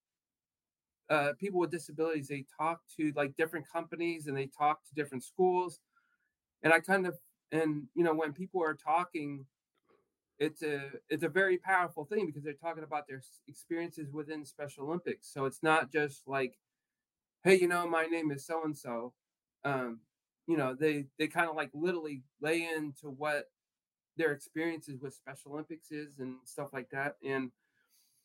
uh, 1.10 1.32
people 1.38 1.60
with 1.60 1.70
disabilities 1.70 2.28
they 2.28 2.44
talk 2.58 2.80
to 2.96 3.12
like 3.16 3.36
different 3.36 3.66
companies 3.70 4.26
and 4.26 4.36
they 4.36 4.46
talk 4.46 4.84
to 4.84 4.94
different 4.94 5.24
schools, 5.24 5.80
and 6.62 6.72
I 6.72 6.80
kind 6.80 7.06
of 7.06 7.16
and 7.52 7.84
you 7.94 8.04
know 8.04 8.14
when 8.14 8.32
people 8.32 8.62
are 8.62 8.74
talking, 8.74 9.46
it's 10.38 10.62
a 10.62 10.90
it's 11.10 11.24
a 11.24 11.28
very 11.28 11.58
powerful 11.58 12.04
thing 12.04 12.26
because 12.26 12.42
they're 12.42 12.52
talking 12.54 12.84
about 12.84 13.06
their 13.08 13.22
experiences 13.46 14.12
within 14.12 14.44
Special 14.44 14.84
Olympics. 14.86 15.32
So 15.32 15.44
it's 15.44 15.62
not 15.62 15.92
just 15.92 16.22
like, 16.26 16.58
hey, 17.44 17.56
you 17.56 17.68
know, 17.68 17.86
my 17.88 18.04
name 18.04 18.30
is 18.30 18.46
so 18.46 18.64
and 18.64 18.76
so. 18.76 19.12
Um, 19.64 20.00
you 20.48 20.56
know, 20.56 20.74
they 20.74 21.04
they 21.18 21.28
kind 21.28 21.48
of 21.48 21.54
like 21.54 21.70
literally 21.74 22.22
lay 22.40 22.66
into 22.74 23.10
what 23.10 23.44
their 24.16 24.32
experiences 24.32 25.00
with 25.00 25.14
Special 25.14 25.52
Olympics 25.52 25.92
is 25.92 26.18
and 26.18 26.36
stuff 26.44 26.70
like 26.72 26.88
that. 26.90 27.16
And 27.22 27.52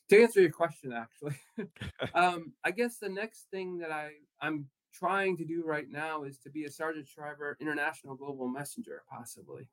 to 0.10 0.24
answer 0.24 0.42
your 0.42 0.50
question, 0.50 0.94
actually, 0.94 1.36
um, 2.16 2.54
I 2.64 2.72
guess 2.72 2.98
the 2.98 3.10
next 3.10 3.48
thing 3.52 3.78
that 3.80 3.92
I 3.92 4.12
I'm 4.42 4.68
trying 4.94 5.36
to 5.38 5.46
do 5.46 5.64
right 5.66 5.90
now 5.90 6.24
is 6.24 6.40
to 6.40 6.50
be 6.50 6.64
a 6.64 6.72
Sargent 6.72 7.08
Shriver 7.08 7.58
International 7.60 8.16
Global 8.16 8.48
Messenger, 8.48 9.04
possibly. 9.12 9.68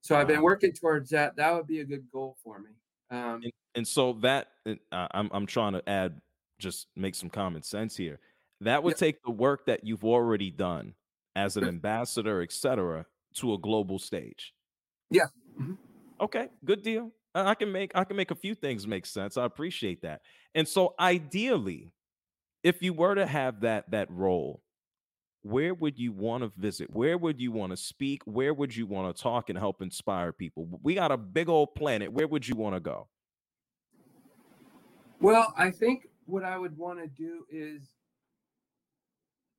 So 0.00 0.16
I've 0.16 0.28
been 0.28 0.42
working 0.42 0.72
towards 0.72 1.10
that. 1.10 1.34
That 1.36 1.54
would 1.54 1.66
be 1.66 1.80
a 1.80 1.84
good 1.84 2.04
goal 2.12 2.36
for 2.44 2.58
me. 2.58 2.70
Um, 3.10 3.40
and, 3.42 3.52
and 3.74 3.88
so 3.88 4.12
that 4.20 4.48
uh, 4.66 5.08
I'm 5.10 5.28
I'm 5.32 5.46
trying 5.46 5.72
to 5.72 5.88
add, 5.88 6.20
just 6.60 6.86
make 6.94 7.16
some 7.16 7.30
common 7.30 7.62
sense 7.62 7.96
here. 7.96 8.20
That 8.60 8.84
would 8.84 8.96
take 8.96 9.22
the 9.24 9.32
work 9.32 9.66
that 9.66 9.84
you've 9.84 10.04
already 10.04 10.50
done 10.50 10.94
as 11.36 11.56
an 11.56 11.64
ambassador, 11.64 12.42
et 12.42 12.52
cetera, 12.52 13.06
to 13.34 13.54
a 13.54 13.58
global 13.58 13.98
stage. 13.98 14.54
Yeah. 15.10 15.26
Mm-hmm. 15.60 15.74
Okay, 16.20 16.48
good 16.64 16.82
deal. 16.82 17.10
I 17.34 17.54
can 17.54 17.72
make 17.72 17.90
I 17.94 18.04
can 18.04 18.16
make 18.16 18.30
a 18.30 18.36
few 18.36 18.54
things 18.54 18.86
make 18.86 19.06
sense. 19.06 19.36
I 19.36 19.44
appreciate 19.44 20.02
that. 20.02 20.22
And 20.54 20.68
so 20.68 20.94
ideally, 21.00 21.90
if 22.62 22.80
you 22.80 22.92
were 22.92 23.16
to 23.16 23.26
have 23.26 23.60
that 23.62 23.90
that 23.90 24.08
role, 24.10 24.62
where 25.42 25.74
would 25.74 25.98
you 25.98 26.12
want 26.12 26.44
to 26.44 26.52
visit? 26.56 26.88
Where 26.90 27.18
would 27.18 27.40
you 27.40 27.50
want 27.50 27.72
to 27.72 27.76
speak? 27.76 28.22
Where 28.24 28.54
would 28.54 28.74
you 28.74 28.86
want 28.86 29.14
to 29.14 29.22
talk 29.22 29.50
and 29.50 29.58
help 29.58 29.82
inspire 29.82 30.32
people? 30.32 30.68
We 30.82 30.94
got 30.94 31.10
a 31.10 31.16
big 31.16 31.48
old 31.48 31.74
planet. 31.74 32.12
Where 32.12 32.28
would 32.28 32.46
you 32.46 32.54
want 32.54 32.76
to 32.76 32.80
go? 32.80 33.08
Well, 35.20 35.52
I 35.56 35.70
think 35.70 36.08
what 36.26 36.44
I 36.44 36.56
would 36.56 36.76
want 36.78 37.00
to 37.00 37.08
do 37.08 37.44
is 37.50 37.82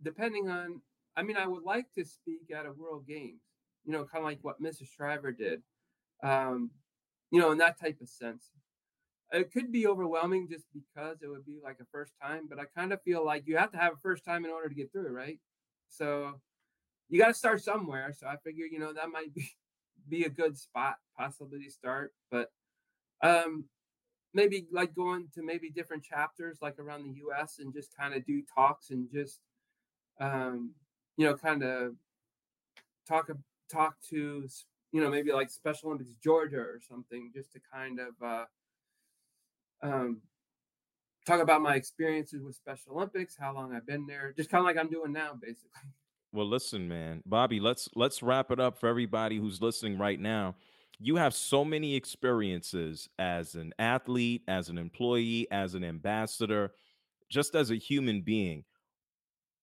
depending 0.02 0.50
on 0.50 0.82
I 1.18 1.24
mean, 1.24 1.38
I 1.38 1.48
would 1.48 1.64
like 1.64 1.92
to 1.94 2.06
speak 2.06 2.52
at 2.54 2.66
a 2.66 2.72
World 2.72 3.08
Games 3.08 3.42
you 3.86 3.94
know, 3.94 4.04
kind 4.04 4.24
of 4.24 4.26
like 4.26 4.40
what 4.42 4.62
Mrs. 4.62 4.88
Shriver 4.88 5.32
did, 5.32 5.62
um, 6.24 6.72
you 7.32 7.40
know, 7.40 7.52
in 7.52 7.60
that 7.60 7.80
type 7.80 8.02
of 8.02 8.10
sense. 8.10 8.50
It 9.32 9.52
could 9.52 9.72
be 9.72 9.88
overwhelming 9.88 10.48
just 10.50 10.66
because 10.74 11.22
it 11.22 11.28
would 11.28 11.46
be 11.46 11.60
like 11.64 11.78
a 11.82 11.86
first 11.92 12.14
time, 12.22 12.48
but 12.50 12.60
I 12.60 12.64
kind 12.78 12.94
of 12.94 13.02
feel 13.02 13.26
like 13.26 13.44
you 13.48 13.58
have 13.58 13.72
to 13.72 13.78
have 13.78 13.94
a 13.94 14.02
first 14.02 14.24
time 14.24 14.46
in 14.46 14.52
order 14.52 14.70
to 14.70 14.76
get 14.76 14.92
through 14.92 15.10
right? 15.10 15.40
So 15.90 16.40
you 17.10 17.20
got 17.20 17.28
to 17.30 17.34
start 17.34 17.64
somewhere. 17.64 18.14
So 18.18 18.28
I 18.28 18.38
figure, 18.38 18.66
you 18.66 18.80
know, 18.80 18.94
that 18.94 19.10
might 19.10 19.34
be 19.34 19.50
be 20.10 20.24
a 20.24 20.30
good 20.30 20.58
spot 20.58 20.96
possibly 21.18 21.64
to 21.64 21.72
start. 21.72 22.14
But 22.30 22.52
um, 23.24 23.66
maybe 24.34 24.68
like 24.72 24.94
going 24.94 25.28
to 25.34 25.44
maybe 25.44 25.70
different 25.70 26.04
chapters 26.04 26.60
like 26.62 26.78
around 26.80 27.04
the 27.04 27.20
US 27.28 27.58
and 27.60 27.74
just 27.74 27.96
kind 27.98 28.14
of 28.14 28.26
do 28.26 28.44
talks 28.54 28.92
and 28.92 29.10
just 29.12 29.40
um, 30.20 30.72
you 31.18 31.26
know 31.26 31.36
kind 31.36 31.64
of 31.64 31.94
talk 33.08 33.30
talk 33.72 33.96
to 34.10 34.48
you 34.92 35.02
know 35.02 35.10
maybe 35.10 35.32
like 35.32 35.50
Special 35.50 35.90
Olympics 35.90 36.16
Georgia 36.24 36.60
or 36.60 36.80
something 36.88 37.32
just 37.34 37.52
to 37.54 37.60
kind 37.74 38.00
of 38.00 38.14
uh, 38.24 38.46
um, 39.82 40.22
talk 41.26 41.42
about 41.42 41.62
my 41.62 41.76
experiences 41.76 42.42
with 42.44 42.56
Special 42.56 42.94
Olympics, 42.94 43.36
how 43.38 43.54
long 43.54 43.74
I've 43.74 43.88
been 43.88 44.06
there, 44.06 44.34
just 44.36 44.50
kind 44.50 44.60
of 44.60 44.66
like 44.66 44.78
I'm 44.78 44.90
doing 44.90 45.14
now 45.14 45.34
basically. 45.40 45.90
Well, 46.34 46.48
listen, 46.48 46.90
man, 46.90 47.24
Bobby, 47.26 47.60
let's 47.60 47.88
let's 47.96 48.22
wrap 48.22 48.52
it 48.52 48.60
up 48.60 48.78
for 48.78 48.90
everybody 48.90 49.38
who's 49.38 49.62
listening 49.62 49.98
right 49.98 50.20
now 50.20 50.56
you 51.00 51.16
have 51.18 51.34
so 51.34 51.66
many 51.66 51.96
experiences 51.96 53.10
as 53.20 53.56
an 53.56 53.74
athlete, 53.80 54.44
as 54.48 54.70
an 54.70 54.78
employee, 54.78 55.48
as 55.52 55.76
an 55.76 55.84
ambassador, 55.84 56.72
just 57.30 57.56
as 57.56 57.72
a 57.72 57.76
human 57.76 58.22
being. 58.22 58.64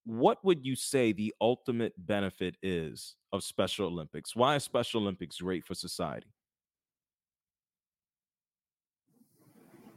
What 0.04 0.44
would 0.44 0.64
you 0.64 0.74
say 0.74 1.12
the 1.12 1.32
ultimate 1.40 1.94
benefit 1.96 2.56
is 2.62 3.14
of 3.32 3.44
Special 3.44 3.86
Olympics? 3.86 4.34
Why 4.34 4.56
is 4.56 4.64
Special 4.64 5.00
Olympics 5.00 5.38
great 5.38 5.64
for 5.64 5.74
society? 5.74 6.26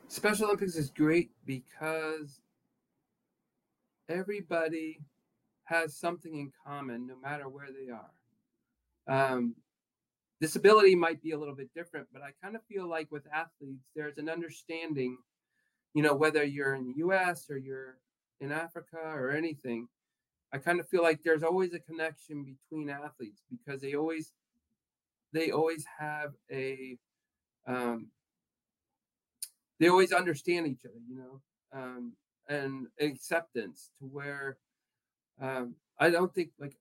Special 0.07 0.45
Olympics 0.45 0.75
is 0.75 0.91
great 0.91 1.31
because 1.45 2.39
everybody 4.07 4.99
has 5.63 5.97
something 5.97 6.35
in 6.35 6.51
common 6.65 7.07
no 7.07 7.15
matter 7.19 7.49
where 7.49 7.69
they 7.71 7.91
are. 7.91 8.11
Um, 9.07 9.55
disability 10.39 10.95
might 10.95 11.21
be 11.23 11.31
a 11.31 11.37
little 11.37 11.55
bit 11.55 11.69
different, 11.75 12.07
but 12.13 12.21
I 12.21 12.29
kind 12.43 12.55
of 12.55 12.61
feel 12.65 12.87
like 12.87 13.11
with 13.11 13.25
athletes, 13.33 13.89
there's 13.95 14.19
an 14.19 14.29
understanding, 14.29 15.17
you 15.95 16.03
know, 16.03 16.13
whether 16.13 16.43
you're 16.43 16.75
in 16.75 16.85
the 16.85 16.93
US 16.97 17.49
or 17.49 17.57
you're 17.57 17.97
in 18.39 18.51
Africa 18.51 18.97
or 18.97 19.31
anything, 19.31 19.87
I 20.55 20.57
kind 20.57 20.79
of 20.79 20.87
feel 20.87 21.03
like 21.03 21.21
there's 21.21 21.43
always 21.43 21.73
a 21.73 21.79
connection 21.79 22.45
between 22.45 22.89
athletes 22.89 23.43
because 23.51 23.81
they 23.81 23.93
always 23.93 24.31
they 25.33 25.51
always 25.51 25.85
have 25.99 26.31
a 26.49 26.97
um, 27.67 28.07
they 29.81 29.89
always 29.89 30.13
understand 30.13 30.67
each 30.67 30.85
other, 30.85 31.01
you 31.09 31.17
know, 31.17 31.41
um, 31.73 32.13
and 32.47 32.87
acceptance 33.01 33.91
to 33.99 34.05
where 34.05 34.55
um, 35.41 35.75
I 35.99 36.09
don't 36.09 36.33
think 36.33 36.51
like 36.57 36.77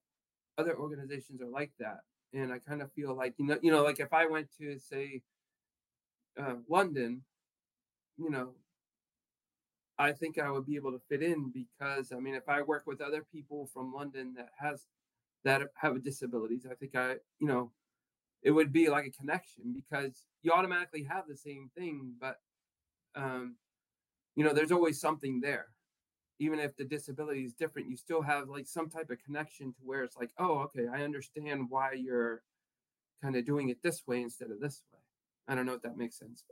other 0.57 0.77
organizations 0.79 1.43
are 1.43 1.49
like 1.49 1.73
that 1.81 2.03
and 2.33 2.53
I 2.53 2.61
kind 2.61 2.81
of 2.81 2.93
feel 2.93 3.17
like 3.17 3.35
you 3.39 3.47
know, 3.47 3.59
you 3.61 3.73
know, 3.73 3.83
like 3.83 3.99
if 3.99 4.13
I 4.13 4.27
went 4.27 4.47
to 4.59 4.79
say 4.79 5.23
uh, 6.41 6.55
London, 6.69 7.23
you 8.19 8.31
know, 8.31 8.53
I 9.99 10.13
think 10.13 10.39
I 10.39 10.51
would 10.51 10.67
be 10.67 10.77
able 10.77 10.93
to 10.93 11.01
fit 11.09 11.23
in 11.23 11.53
because 11.53 12.13
I 12.13 12.19
mean, 12.19 12.35
if 12.35 12.49
I 12.49 12.63
work 12.63 12.85
with 12.87 13.01
other 13.01 13.25
people 13.33 13.69
from 13.73 13.93
London 13.93 14.35
that 14.37 14.49
has 14.59 14.87
that 15.45 15.63
have 15.77 16.03
disabilities, 16.03 16.67
I 16.71 16.75
think 16.75 16.97
I, 16.97 17.17
you 17.39 17.47
know, 17.47 17.71
it 18.43 18.51
would 18.51 18.73
be 18.73 18.89
like 18.89 19.07
a 19.07 19.11
connection 19.11 19.75
because 19.75 20.25
you 20.43 20.53
automatically 20.53 21.05
have 21.05 21.25
the 21.29 21.37
same 21.37 21.71
thing, 21.77 22.15
but 22.21 22.37
um, 23.15 23.57
you 24.37 24.45
know, 24.45 24.53
there's 24.53 24.73
always 24.73 25.01
something 25.01 25.41
there 25.41 25.69
even 26.39 26.59
if 26.59 26.77
the 26.77 26.85
disability 26.85 27.45
is 27.45 27.53
different, 27.53 27.89
you 27.89 27.97
still 27.97 28.23
have 28.23 28.49
like 28.49 28.67
some 28.67 28.89
type 28.91 29.11
of 29.11 29.19
connection 29.25 29.73
to 29.73 29.81
where 29.85 30.03
it's 30.03 30.17
like, 30.17 30.31
oh, 30.39 30.59
okay, 30.61 30.87
I 30.93 31.03
understand 31.03 31.67
why 31.69 31.93
you're 31.93 32.43
kind 33.23 33.37
of 33.37 33.47
doing 33.47 33.69
it 33.69 33.79
this 33.83 34.03
way 34.07 34.23
instead 34.23 34.51
of 34.51 34.61
this 34.61 34.83
way. 34.93 34.99
I 35.47 35.55
don't 35.55 35.67
know 35.67 35.75
if 35.75 35.83
that 35.83 35.97
makes 35.97 36.19
sense, 36.19 36.45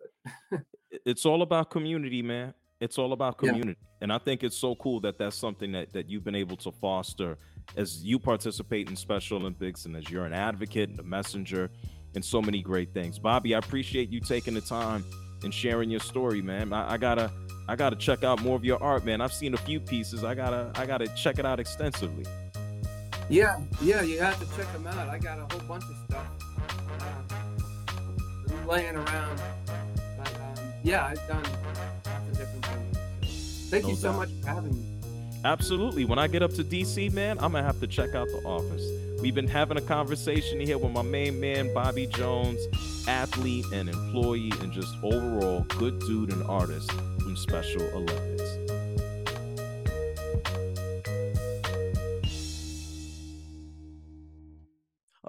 but 0.51 0.61
it's 1.07 1.27
all 1.27 1.43
about 1.43 1.71
community, 1.71 2.23
man. 2.23 2.55
It's 2.83 2.99
all 2.99 3.13
about 3.13 3.39
community. 3.39 3.79
Yeah. 3.81 3.99
And 4.01 4.13
I 4.13 4.19
think 4.19 4.43
it's 4.43 4.57
so 4.57 4.75
cool 4.75 4.99
that 5.03 5.17
that's 5.17 5.37
something 5.37 5.71
that, 5.71 5.93
that 5.93 6.11
you've 6.11 6.25
been 6.25 6.35
able 6.35 6.57
to 6.57 6.73
foster 6.73 7.39
as 7.77 8.03
you 8.03 8.19
participate 8.19 8.91
in 8.91 8.97
Special 8.97 9.39
Olympics 9.39 9.85
and 9.85 9.97
as 9.97 10.11
you're 10.11 10.25
an 10.25 10.33
advocate 10.33 10.91
and 10.91 10.99
a 10.99 11.05
messenger 11.05 11.71
and 12.17 12.25
so 12.25 12.43
many 12.43 12.61
great 12.61 12.93
things. 12.93 13.21
Bobby, 13.21 13.55
I 13.55 13.59
appreciate 13.59 14.11
you 14.11 14.19
taking 14.19 14.55
the 14.55 14.61
time 14.61 15.05
and 15.45 15.55
sharing 15.55 15.91
your 15.91 16.01
story, 16.01 16.43
man. 16.43 16.73
I, 16.73 16.95
I 16.95 16.97
gotta 16.97 17.31
I 17.69 17.77
gotta 17.77 17.95
check 17.95 18.25
out 18.25 18.43
more 18.43 18.57
of 18.57 18.65
your 18.65 18.83
art, 18.83 19.05
man. 19.05 19.21
I've 19.21 19.33
seen 19.33 19.55
a 19.55 19.59
few 19.59 19.79
pieces. 19.79 20.25
I 20.25 20.35
gotta 20.35 20.73
I 20.75 20.85
gotta 20.85 21.07
check 21.15 21.39
it 21.39 21.47
out 21.47 21.61
extensively. 21.61 22.27
Yeah, 23.29 23.61
yeah, 23.81 24.03
you 24.03 24.19
have 24.19 24.41
to 24.41 24.57
check 24.57 24.71
them 24.73 24.89
out. 24.89 25.09
I 25.09 25.19
got 25.19 25.39
a 25.39 25.55
whole 25.55 25.69
bunch 25.69 25.85
of 25.85 25.97
stuff 26.09 26.27
uh, 26.99 28.69
laying 28.69 28.97
around. 28.97 29.41
But 30.19 30.35
um, 30.35 30.73
yeah, 30.83 31.07
I've 31.07 31.29
done 31.29 31.45
lots 32.33 32.55
of 32.55 32.63
different 32.63 32.97
things. 33.21 33.69
Thank 33.71 33.85
no 33.85 33.91
you 33.91 33.97
so 33.97 34.13
much 34.13 34.29
for 34.41 34.49
having 34.49 34.75
me. 34.75 34.87
Absolutely. 35.45 36.05
When 36.05 36.19
I 36.19 36.29
get 36.29 36.43
up 36.43 36.53
to 36.55 36.65
DC, 36.65 37.13
man, 37.13 37.39
I'm 37.41 37.53
gonna 37.53 37.65
have 37.65 37.81
to 37.81 37.87
check 37.87 38.15
out 38.15 38.29
the 38.29 38.43
office. 38.45 38.85
We've 39.21 39.35
been 39.35 39.49
having 39.49 39.77
a 39.77 39.81
conversation 39.81 40.61
here 40.61 40.79
with 40.79 40.93
my 40.93 41.03
main 41.03 41.41
man, 41.41 41.73
Bobby 41.75 42.07
Jones, 42.07 42.61
athlete 43.09 43.65
and 43.73 43.89
employee, 43.89 44.53
and 44.61 44.73
just 44.73 44.95
overall 45.03 45.63
good 45.79 45.99
dude 46.01 46.33
and 46.33 46.43
artist 46.45 46.91
from 47.21 47.37
Special 47.37 47.83
Olympics. 47.95 48.32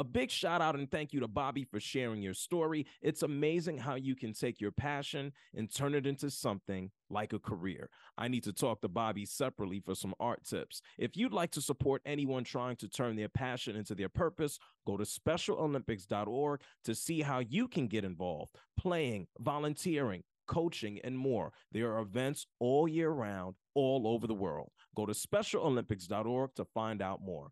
A 0.04 0.06
big 0.06 0.30
shout 0.30 0.62
out 0.62 0.76
and 0.76 0.92
thank 0.92 1.14
you 1.14 1.22
to 1.22 1.30
Bobby 1.30 1.64
for 1.64 1.80
sharing 1.80 2.22
your 2.22 2.34
story. 2.34 2.86
It's 3.02 3.24
amazing 3.24 3.78
how 3.78 3.96
you 3.96 4.18
can 4.18 4.34
take 4.34 4.60
your 4.60 4.74
passion 4.74 5.32
and 5.56 5.74
turn 5.74 5.96
it 5.96 6.06
into 6.06 6.30
something 6.30 6.92
like 7.10 7.32
a 7.32 7.40
career. 7.40 7.90
I 8.18 8.28
need 8.28 8.44
to 8.44 8.52
talk 8.52 8.82
to 8.82 8.90
Bobby 8.90 9.26
separately 9.26 9.80
for 9.80 9.96
some 9.96 10.14
art 10.20 10.44
tips. 10.44 10.82
If 10.98 11.16
you'd 11.16 11.32
like 11.32 11.52
to 11.52 11.62
support 11.62 12.02
anyone 12.06 12.44
trying 12.44 12.76
to 12.78 12.90
turn 12.90 13.16
their 13.16 13.30
passion 13.30 13.78
into 13.78 13.96
their 13.96 14.10
purpose, 14.10 14.60
go 14.86 14.98
to 14.98 15.06
specialolympics.org 15.06 16.60
to 16.84 16.96
see 16.96 17.22
how 17.22 17.40
you 17.40 17.70
can 17.70 17.88
get 17.88 18.04
involved, 18.04 18.52
playing, 18.78 19.28
volunteering, 19.40 20.24
coaching, 20.48 21.00
and 21.06 21.18
more. 21.18 21.54
There 21.72 21.94
are 21.94 22.02
events 22.02 22.46
all 22.60 22.90
year 22.90 23.10
round, 23.10 23.56
all 23.74 24.06
over 24.06 24.28
the 24.28 24.34
world. 24.34 24.70
Go 24.98 25.06
to 25.06 25.14
specialolympics.org 25.14 26.56
to 26.56 26.66
find 26.66 27.02
out 27.02 27.22
more. 27.22 27.52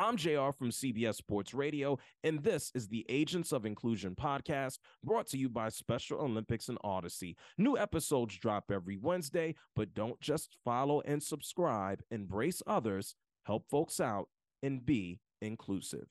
I'm 0.00 0.16
JR 0.16 0.50
from 0.50 0.70
CBS 0.70 1.16
Sports 1.16 1.52
Radio, 1.52 1.98
and 2.24 2.42
this 2.42 2.72
is 2.74 2.88
the 2.88 3.04
Agents 3.10 3.52
of 3.52 3.66
Inclusion 3.66 4.14
podcast 4.14 4.78
brought 5.04 5.26
to 5.26 5.36
you 5.36 5.50
by 5.50 5.68
Special 5.68 6.22
Olympics 6.22 6.70
and 6.70 6.78
Audacy. 6.82 7.34
New 7.58 7.76
episodes 7.76 8.38
drop 8.38 8.70
every 8.72 8.96
Wednesday, 8.96 9.56
but 9.76 9.92
don't 9.92 10.18
just 10.18 10.56
follow 10.64 11.02
and 11.02 11.22
subscribe. 11.22 12.00
Embrace 12.10 12.62
others, 12.66 13.14
help 13.44 13.66
folks 13.68 14.00
out, 14.00 14.30
and 14.62 14.86
be 14.86 15.20
inclusive. 15.42 16.06